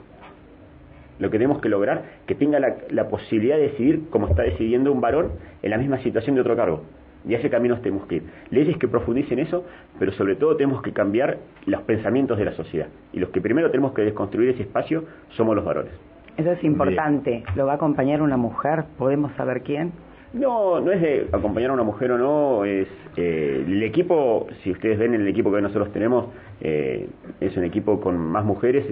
Lo 1.18 1.32
que 1.32 1.38
tenemos 1.38 1.60
que 1.60 1.70
lograr 1.70 2.04
que 2.28 2.36
tenga 2.36 2.60
la, 2.60 3.10
posibilidad 3.10 3.58
de 3.58 3.64
decidir 3.64 4.10
como 4.12 4.28
está 4.28 4.44
decidiendo 4.44 4.92
un 4.92 5.02
varón 5.02 5.32
en 5.64 5.72
la 5.72 5.78
misma 5.78 5.98
situación 6.04 6.36
de 6.36 6.42
otro 6.42 6.56
cargo. 6.56 6.84
Y 7.28 7.34
a 7.34 7.40
ese 7.40 7.50
camino 7.50 7.80
tenemos 7.82 8.08
que 8.08 8.16
ir. 8.16 8.24
Leyes 8.52 8.78
que 8.78 8.88
profundicen 8.88 9.40
eso, 9.40 9.66
pero 10.00 10.12
sobre 10.14 10.36
todo 10.36 10.56
tenemos 10.56 10.82
que 10.84 10.94
cambiar 10.94 11.38
los 11.66 11.82
pensamientos 11.82 12.38
de 12.38 12.46
la 12.46 12.54
sociedad. 12.54 12.88
Y 13.12 13.20
los 13.20 13.30
que 13.30 13.42
primero 13.42 13.70
tenemos 13.70 13.94
que 13.94 14.04
desconstruir 14.04 14.50
ese 14.50 14.64
espacio 14.64 15.04
somos 15.30 15.56
los 15.56 15.66
varones. 15.66 15.94
Eso 16.38 16.52
es 16.52 16.64
importante. 16.64 17.44
¿Lo 17.56 17.66
va 17.66 17.74
a 17.74 17.76
acompañar 17.76 18.22
una 18.22 18.38
mujer? 18.38 18.86
¿Podemos 18.98 19.32
saber 19.34 19.62
quién? 19.62 19.92
No, 20.34 20.80
no 20.80 20.92
es 20.94 21.02
de 21.02 21.28
acompañar 21.34 21.72
a 21.72 21.74
una 21.74 21.84
mujer 21.84 22.14
o 22.14 22.18
no, 22.18 22.64
es 22.64 22.88
eh, 23.18 23.66
el 23.68 23.84
equipo, 23.84 24.48
si 24.64 24.72
ustedes 24.72 24.98
ven 24.98 25.14
el 25.14 25.28
equipo 25.28 25.52
que 25.52 25.62
nosotros 25.62 25.92
tenemos, 25.92 26.28
eh, 26.62 27.10
es 27.42 27.58
un 27.58 27.66
equipo 27.66 28.00
con 28.00 28.18
más 28.18 28.46
mujeres, 28.46 28.86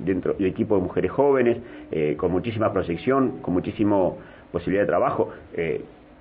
dentro 0.00 0.34
del 0.34 0.46
equipo 0.46 0.76
de 0.76 0.82
mujeres 0.82 1.10
jóvenes, 1.10 1.56
eh, 1.90 2.14
con 2.18 2.30
muchísima 2.30 2.70
proyección, 2.74 3.38
con 3.40 3.54
muchísima 3.54 4.10
posibilidad 4.50 4.82
de 4.82 4.88
trabajo. 4.88 5.30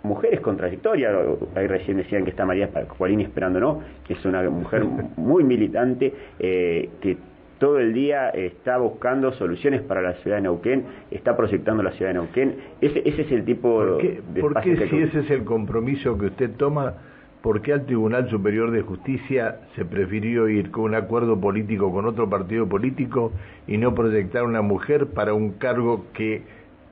mujeres 0.04 0.40
con 0.40 0.58
trayectoria, 0.58 1.12
ahí 1.54 1.68
recién 1.68 1.98
decían 1.98 2.24
que 2.24 2.32
está 2.32 2.44
María 2.44 2.70
Juarini 2.98 3.24
esperando, 3.24 3.60
¿no? 3.60 3.82
Que 4.08 4.14
es 4.14 4.26
una 4.26 4.42
mujer 4.50 4.84
muy 5.18 5.44
militante, 5.44 6.12
que 6.40 7.18
todo 7.62 7.78
el 7.78 7.94
día 7.94 8.30
está 8.30 8.80
buscando 8.80 9.34
soluciones 9.34 9.84
para 9.84 10.02
la 10.02 10.14
ciudad 10.16 10.38
de 10.38 10.42
Neuquén, 10.42 10.84
está 11.12 11.38
proyectando 11.38 11.84
la 11.84 11.92
ciudad 11.92 12.10
de 12.10 12.16
Neuquén. 12.16 12.56
Ese, 12.82 13.08
ese 13.08 13.22
es 13.22 13.32
el 13.32 13.46
tipo 13.46 13.76
¿Por 13.76 13.98
qué, 14.00 14.20
de 14.34 14.42
¿por 14.42 14.60
qué 14.62 14.88
si 14.88 14.98
ese 14.98 15.20
es 15.20 15.30
el 15.30 15.44
compromiso 15.44 16.18
que 16.18 16.26
usted 16.26 16.50
toma, 16.58 16.96
por 17.44 17.62
qué 17.62 17.74
al 17.74 17.86
Tribunal 17.86 18.28
Superior 18.32 18.72
de 18.72 18.82
Justicia 18.82 19.60
se 19.76 19.86
prefirió 19.86 20.50
ir 20.50 20.72
con 20.72 20.86
un 20.86 20.96
acuerdo 20.96 21.40
político 21.40 21.94
con 21.94 22.08
otro 22.08 22.28
partido 22.28 22.68
político 22.68 23.32
y 23.68 23.78
no 23.78 23.94
proyectar 23.94 24.42
a 24.42 24.46
una 24.46 24.64
mujer 24.64 25.10
para 25.14 25.36
un 25.36 25.52
cargo 25.52 26.08
que 26.14 26.42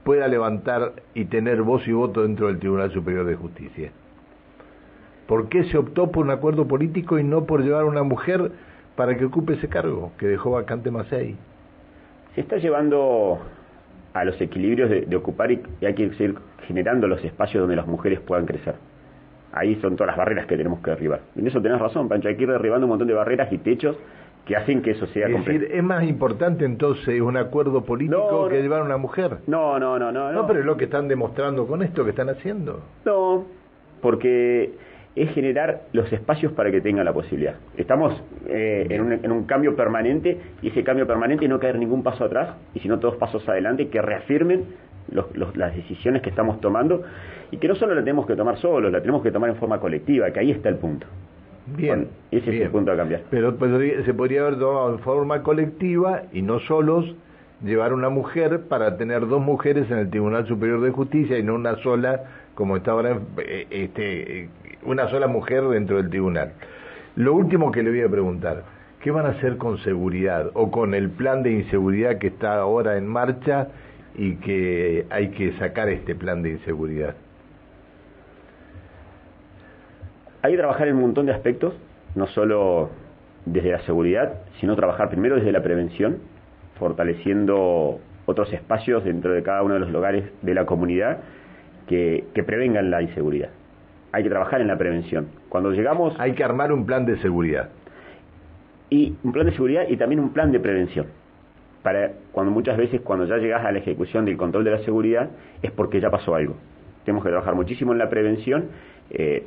pueda 0.03 0.27
levantar 0.27 0.93
y 1.15 1.25
tener 1.25 1.63
voz 1.63 1.88
y 1.88 1.93
voto 1.93 2.21
dentro 2.21 2.45
del 2.45 2.60
Tribunal 2.60 2.91
Superior 2.91 3.25
de 3.25 3.34
Justicia? 3.34 3.91
¿Por 5.25 5.49
qué 5.49 5.63
se 5.63 5.79
optó 5.79 6.12
por 6.12 6.25
un 6.25 6.32
acuerdo 6.32 6.67
político 6.67 7.17
y 7.17 7.23
no 7.23 7.45
por 7.45 7.63
llevar 7.63 7.82
a 7.82 7.86
una 7.86 8.03
mujer 8.03 8.51
para 9.00 9.16
que 9.16 9.24
ocupe 9.24 9.54
ese 9.54 9.70
cargo 9.70 10.12
que 10.18 10.28
dejó 10.28 10.52
vacante 10.52 10.92
Macei. 10.92 11.34
Se 12.36 12.42
está 12.42 12.58
llevando 12.58 13.40
a 14.14 14.26
los 14.26 14.42
equilibrios 14.42 14.90
de, 14.90 15.16
ocupar 15.16 15.54
y, 15.54 15.62
hay 15.82 15.94
que 15.94 16.10
seguir 16.16 16.36
generando 16.68 17.08
los 17.08 17.24
espacios 17.24 17.62
donde 17.62 17.78
las 17.78 17.88
mujeres 17.88 18.20
puedan 18.20 18.46
crecer. 18.46 18.76
Ahí 19.54 19.76
son 19.76 19.96
todas 19.96 20.08
las 20.08 20.18
barreras 20.18 20.48
que 20.48 20.58
tenemos 20.58 20.82
que 20.82 20.90
derribar. 20.90 21.22
En 21.38 21.48
eso 21.48 21.62
tenés 21.62 21.80
razón, 21.80 22.10
Pancho, 22.10 22.28
hay 22.28 22.36
que 22.36 22.44
ir 22.44 22.50
derribando 22.50 22.88
un 22.88 22.90
montón 22.90 23.08
de 23.08 23.14
barreras 23.14 23.50
y 23.54 23.60
techos 23.60 23.96
que 24.46 24.58
hacen 24.58 24.82
que 24.82 24.92
eso 24.92 25.08
sea 25.08 25.30
es 25.30 25.46
decir, 25.46 25.70
es 25.72 25.84
más 25.84 26.04
importante 26.04 26.66
entonces 26.66 27.22
un 27.22 27.38
acuerdo 27.38 27.86
político 27.86 28.50
que 28.50 28.62
llevar 28.62 28.82
a 28.82 28.84
una 28.84 28.98
mujer. 28.98 29.38
No, 29.48 29.80
no, 29.80 29.98
no, 29.98 30.12
no. 30.12 30.34
No, 30.34 30.46
pero 30.46 30.60
es 30.60 30.66
lo 30.66 30.76
que 30.76 30.86
están 30.86 31.08
demostrando 31.08 31.66
con 31.68 31.84
esto 31.84 32.04
que 32.04 32.10
están 32.10 32.28
haciendo. 32.28 32.82
No, 33.06 33.46
porque 34.02 34.74
es 35.15 35.34
generar 35.34 35.82
los 35.91 36.12
espacios 36.13 36.52
para 36.54 36.72
que 36.72 36.82
tenga 36.82 37.04
la 37.04 37.13
posibilidad. 37.13 37.56
Estamos 37.78 38.22
eh, 38.48 38.88
en, 38.89 39.32
un, 39.32 39.43
cambio 39.45 39.76
permanente 39.76 40.38
y 40.62 40.69
ese 40.69 40.84
cambio 40.84 41.08
permanente 41.08 41.48
no 41.48 41.60
caer 41.60 41.78
ningún 41.78 42.04
paso 42.04 42.26
atrás 42.26 42.56
y 42.74 42.80
sino 42.80 43.00
todos 43.00 43.15
pasos 43.15 43.48
adelante 43.50 43.88
que 43.89 44.02
reafirmen 44.02 44.65
las 45.56 45.76
decisiones 45.76 46.22
que 46.22 46.30
estamos 46.30 46.62
tomando 46.62 47.02
y 47.52 47.58
que 47.58 47.67
no 47.67 47.76
solo 47.76 47.95
la 47.95 48.02
tenemos 48.02 48.28
que 48.28 48.36
tomar 48.36 48.58
solos, 48.58 48.91
la 48.91 49.02
tenemos 49.02 49.24
que 49.24 49.32
tomar 49.32 49.50
en 49.50 49.56
forma 49.56 49.80
colectiva, 49.80 50.32
que 50.32 50.39
ahí 50.39 50.52
está 50.52 50.69
el 50.69 50.76
punto. 50.76 51.08
Bien. 51.76 52.08
ese 52.32 52.56
es 52.56 52.62
el 52.62 52.69
punto 52.69 52.91
a 52.91 52.95
cambiar. 52.95 53.22
Pero 53.30 53.58
se 54.06 54.13
podría 54.13 54.41
haber 54.41 54.60
tomado 54.60 54.93
en 54.93 55.00
forma 55.00 55.43
colectiva 55.43 56.24
y 56.32 56.41
no 56.41 56.60
solos 56.62 57.15
llevar 57.63 57.93
una 57.93 58.10
mujer 58.10 58.62
para 58.69 58.98
tener 58.98 59.28
dos 59.28 59.41
mujeres 59.41 59.89
en 59.91 59.98
el 59.98 60.10
Tribunal 60.10 60.48
Superior 60.48 60.82
de 60.82 60.91
Justicia 60.91 61.38
y 61.38 61.43
no 61.43 61.56
una 61.56 61.76
sola 61.78 62.24
como 62.56 62.76
está 62.76 62.91
ahora 62.91 63.19
eh, 63.38 63.67
este, 63.69 64.50
una 64.84 65.10
sola 65.10 65.28
mujer 65.28 65.63
dentro 65.68 65.98
del 65.98 66.10
tribunal. 66.10 66.54
Lo 67.15 67.34
último 67.34 67.72
que 67.72 67.84
le 67.84 67.89
voy 67.89 68.02
a 68.02 68.10
preguntar, 68.10 68.63
¿qué 69.02 69.12
van 69.12 69.26
a 69.26 69.30
hacer 69.30 69.58
con 69.58 69.78
seguridad 69.80 70.52
o 70.54 70.72
con 70.72 70.94
el 70.94 71.10
plan 71.10 71.44
de 71.44 71.52
inseguridad 71.52 72.18
que 72.18 72.28
está 72.28 72.56
ahora 72.56 72.98
en 72.98 73.08
marcha 73.08 73.68
y 74.15 74.36
que 74.38 75.06
hay 75.10 75.30
que 75.32 75.54
sacar 75.54 75.89
este 75.89 76.15
plan 76.15 76.42
de 76.42 76.52
inseguridad? 76.52 77.15
Hay 80.42 80.54
que 80.54 80.58
trabajar 80.58 80.88
en 80.88 80.96
un 80.96 81.02
montón 81.02 81.26
de 81.26 81.34
aspectos, 81.34 81.74
no 82.15 82.28
solo 82.28 82.89
desde 83.46 83.72
la 83.72 83.82
seguridad, 83.82 84.36
sino 84.60 84.76
trabajar 84.76 85.10
primero 85.10 85.36
desde 85.36 85.52
la 85.52 85.62
prevención, 85.62 86.20
fortaleciendo 86.78 88.00
otros 88.26 88.54
espacios 88.54 89.04
dentro 89.04 89.34
de 89.34 89.44
cada 89.44 89.63
uno 89.63 89.74
de 89.74 89.80
los 89.82 89.89
lugares 89.89 90.32
de 90.42 90.54
la 90.54 90.65
comunidad 90.65 91.20
que, 91.88 92.26
que 92.34 92.44
prevengan 92.44 92.89
la 92.89 93.02
inseguridad. 93.02 93.50
Hay 94.12 94.24
que 94.24 94.30
trabajar 94.30 94.62
en 94.62 94.67
la 94.67 94.78
prevención. 94.78 95.28
Cuando 95.50 95.72
llegamos... 95.72 96.19
Hay 96.19 96.34
que 96.34 96.43
armar 96.43 96.72
un 96.72 96.86
plan 96.86 97.06
de 97.06 97.17
seguridad. 97.19 97.69
Y 98.89 99.15
un 99.24 99.32
plan 99.32 99.45
de 99.45 99.52
seguridad 99.52 99.84
y 99.88 99.98
también 99.98 100.19
un 100.19 100.34
plan 100.34 100.52
de 100.52 100.60
prevención. 100.60 101.08
Para 101.84 102.12
cuando 102.32 102.52
muchas 102.52 102.78
veces 102.78 103.02
cuando 103.02 103.26
ya 103.26 103.38
llegas 103.38 103.63
a 103.65 103.72
la 103.72 103.80
ejecución 103.80 104.26
del 104.26 104.38
control 104.38 104.63
de 104.63 104.72
la 104.72 104.80
seguridad 104.80 105.30
es 105.62 105.72
porque 105.72 106.02
ya 106.02 106.10
pasó 106.10 106.36
algo. 106.36 106.56
Tenemos 107.06 107.24
que 107.24 107.30
trabajar 107.30 107.56
muchísimo 107.56 107.91
en 107.91 108.00
la 108.00 108.10
prevención. 108.10 108.65
Eh, 109.12 109.45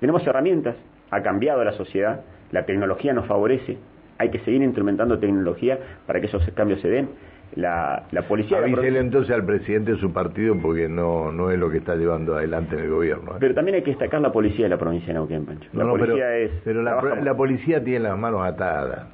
tenemos 0.00 0.26
herramientas, 0.26 0.76
ha 1.10 1.22
cambiado 1.22 1.64
la 1.64 1.72
sociedad, 1.72 2.20
la 2.52 2.64
tecnología 2.66 3.12
nos 3.12 3.26
favorece, 3.26 3.78
hay 4.18 4.30
que 4.30 4.38
seguir 4.40 4.62
implementando 4.62 5.18
tecnología 5.18 5.78
para 6.06 6.20
que 6.20 6.26
esos 6.26 6.48
cambios 6.50 6.80
se 6.80 6.88
den. 6.88 7.08
La, 7.54 8.02
la 8.10 8.22
policía... 8.22 8.58
Avísele 8.58 8.98
entonces 8.98 9.34
al 9.34 9.44
presidente 9.44 9.92
de 9.92 9.98
su 9.98 10.12
partido 10.12 10.56
porque 10.60 10.88
no, 10.88 11.32
no 11.32 11.50
es 11.50 11.58
lo 11.58 11.70
que 11.70 11.78
está 11.78 11.94
llevando 11.94 12.36
adelante 12.36 12.76
en 12.76 12.82
el 12.82 12.90
gobierno. 12.90 13.32
¿eh? 13.32 13.36
Pero 13.40 13.54
también 13.54 13.76
hay 13.76 13.82
que 13.82 13.90
destacar 13.90 14.20
la 14.20 14.32
policía 14.32 14.66
de 14.66 14.70
la 14.70 14.78
provincia 14.78 15.08
de 15.08 15.14
Neuquén, 15.14 15.46
Pancho. 15.46 15.68
La 15.72 15.88
policía 15.88 16.14
pero, 16.14 16.34
es... 16.34 16.50
Pero 16.64 16.82
la, 16.82 17.00
la, 17.22 17.34
policía 17.34 17.82
tiene 17.82 18.00
las 18.00 18.18
manos 18.18 18.42
atadas. 18.44 19.06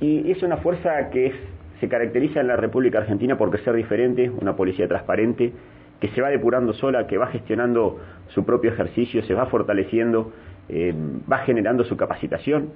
Y 0.00 0.30
es 0.30 0.42
una 0.42 0.56
fuerza 0.58 1.10
que 1.10 1.26
es, 1.26 1.34
se 1.80 1.88
caracteriza 1.88 2.40
en 2.40 2.48
la 2.48 2.56
República 2.56 2.98
Argentina 2.98 3.36
por 3.36 3.56
ser 3.60 3.74
diferente, 3.74 4.30
una 4.30 4.56
policía 4.56 4.88
transparente, 4.88 5.52
que 6.00 6.08
se 6.08 6.20
va 6.20 6.28
depurando 6.28 6.72
sola, 6.72 7.06
que 7.06 7.18
va 7.18 7.26
gestionando 7.28 8.00
su 8.28 8.44
propio 8.44 8.70
ejercicio, 8.72 9.22
se 9.22 9.34
va 9.34 9.46
fortaleciendo, 9.46 10.32
eh, 10.68 10.94
va 11.30 11.38
generando 11.38 11.84
su 11.84 11.96
capacitación, 11.96 12.70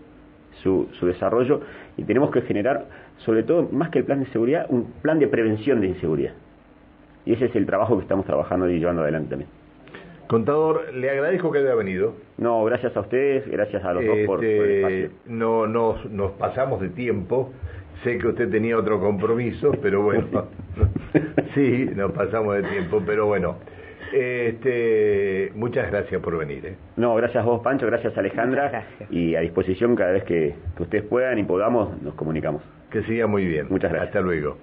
su, 0.62 0.88
su, 0.98 1.06
desarrollo, 1.06 1.60
y 1.96 2.04
tenemos 2.04 2.30
que 2.30 2.42
generar, 2.42 2.86
sobre 3.18 3.42
todo, 3.42 3.68
más 3.72 3.90
que 3.90 4.00
el 4.00 4.04
plan 4.04 4.20
de 4.20 4.26
seguridad, 4.26 4.66
un 4.68 4.92
plan 5.02 5.18
de 5.18 5.28
prevención 5.28 5.80
de 5.80 5.88
inseguridad. 5.88 6.32
Y 7.24 7.34
ese 7.34 7.46
es 7.46 7.56
el 7.56 7.66
trabajo 7.66 7.96
que 7.96 8.02
estamos 8.02 8.26
trabajando 8.26 8.68
y 8.70 8.78
llevando 8.78 9.02
adelante 9.02 9.30
también. 9.30 9.50
Contador, 10.28 10.92
le 10.92 11.08
agradezco 11.08 11.50
que 11.50 11.58
haya 11.58 11.74
venido. 11.74 12.14
No, 12.36 12.62
gracias 12.64 12.94
a 12.96 13.00
ustedes, 13.00 13.48
gracias 13.50 13.82
a 13.82 13.94
los 13.94 14.04
dos 14.04 14.18
por, 14.26 14.44
este, 14.44 14.56
por, 14.56 14.66
el 14.66 14.76
espacio. 14.76 15.10
No, 15.26 15.66
nos, 15.66 16.04
nos 16.10 16.32
pasamos 16.32 16.82
de 16.82 16.90
tiempo. 16.90 17.50
Sé 18.04 18.18
que 18.18 18.28
usted 18.28 18.50
tenía 18.50 18.76
otro 18.76 19.00
compromiso, 19.00 19.72
pero 19.82 20.02
bueno. 20.02 20.44
sí, 21.54 21.90
nos 21.96 22.12
pasamos 22.12 22.56
de 22.56 22.62
tiempo, 22.64 23.02
pero 23.06 23.26
bueno. 23.26 23.56
Este, 24.12 25.52
muchas 25.54 25.90
gracias 25.90 26.20
por 26.22 26.36
venir. 26.38 26.66
¿eh? 26.66 26.76
No, 26.96 27.14
gracias 27.14 27.42
a 27.42 27.46
vos, 27.46 27.60
Pancho, 27.62 27.86
gracias 27.86 28.16
Alejandra. 28.16 28.68
Gracias. 28.70 29.10
Y 29.10 29.34
a 29.34 29.40
disposición 29.40 29.96
cada 29.96 30.12
vez 30.12 30.24
que, 30.24 30.54
que 30.76 30.82
ustedes 30.82 31.04
puedan 31.04 31.38
y 31.38 31.44
podamos, 31.44 32.00
nos 32.02 32.14
comunicamos. 32.14 32.62
Que 32.90 33.02
siga 33.02 33.26
muy 33.26 33.44
bien. 33.44 33.66
Muchas 33.68 33.90
gracias. 33.90 34.08
Hasta 34.08 34.20
luego. 34.20 34.56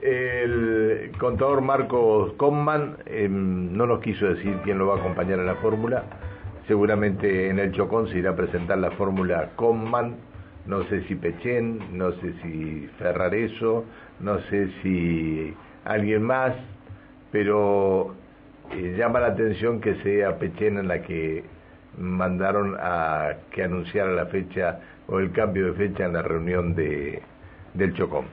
El 0.00 1.10
contador 1.18 1.62
Marcos 1.62 2.34
Conman 2.34 2.98
eh, 3.06 3.28
no 3.28 3.86
nos 3.86 4.00
quiso 4.00 4.26
decir 4.26 4.60
quién 4.62 4.78
lo 4.78 4.86
va 4.86 4.96
a 4.96 4.98
acompañar 4.98 5.38
en 5.38 5.46
la 5.46 5.56
fórmula. 5.56 6.04
Seguramente 6.68 7.48
en 7.48 7.58
el 7.58 7.72
Chocón 7.72 8.08
se 8.08 8.18
irá 8.18 8.30
a 8.30 8.36
presentar 8.36 8.78
la 8.78 8.90
fórmula 8.92 9.50
Conman. 9.56 10.16
No 10.66 10.84
sé 10.84 11.02
si 11.04 11.14
Pechén, 11.14 11.96
no 11.96 12.12
sé 12.12 12.34
si 12.42 12.88
Ferrareso, 12.98 13.84
no 14.20 14.38
sé 14.50 14.68
si 14.82 15.54
alguien 15.84 16.22
más, 16.22 16.54
pero 17.30 18.14
eh, 18.72 18.94
llama 18.96 19.20
la 19.20 19.28
atención 19.28 19.80
que 19.80 19.94
sea 20.02 20.38
Pechén 20.38 20.78
en 20.78 20.88
la 20.88 21.02
que 21.02 21.44
mandaron 21.98 22.76
a 22.78 23.34
que 23.50 23.64
anunciara 23.64 24.10
la 24.12 24.26
fecha 24.26 24.80
o 25.08 25.18
el 25.18 25.32
cambio 25.32 25.66
de 25.66 25.72
fecha 25.72 26.04
en 26.04 26.12
la 26.12 26.22
reunión 26.22 26.74
de 26.74 27.22
del 27.74 27.94
Chocón. 27.94 28.24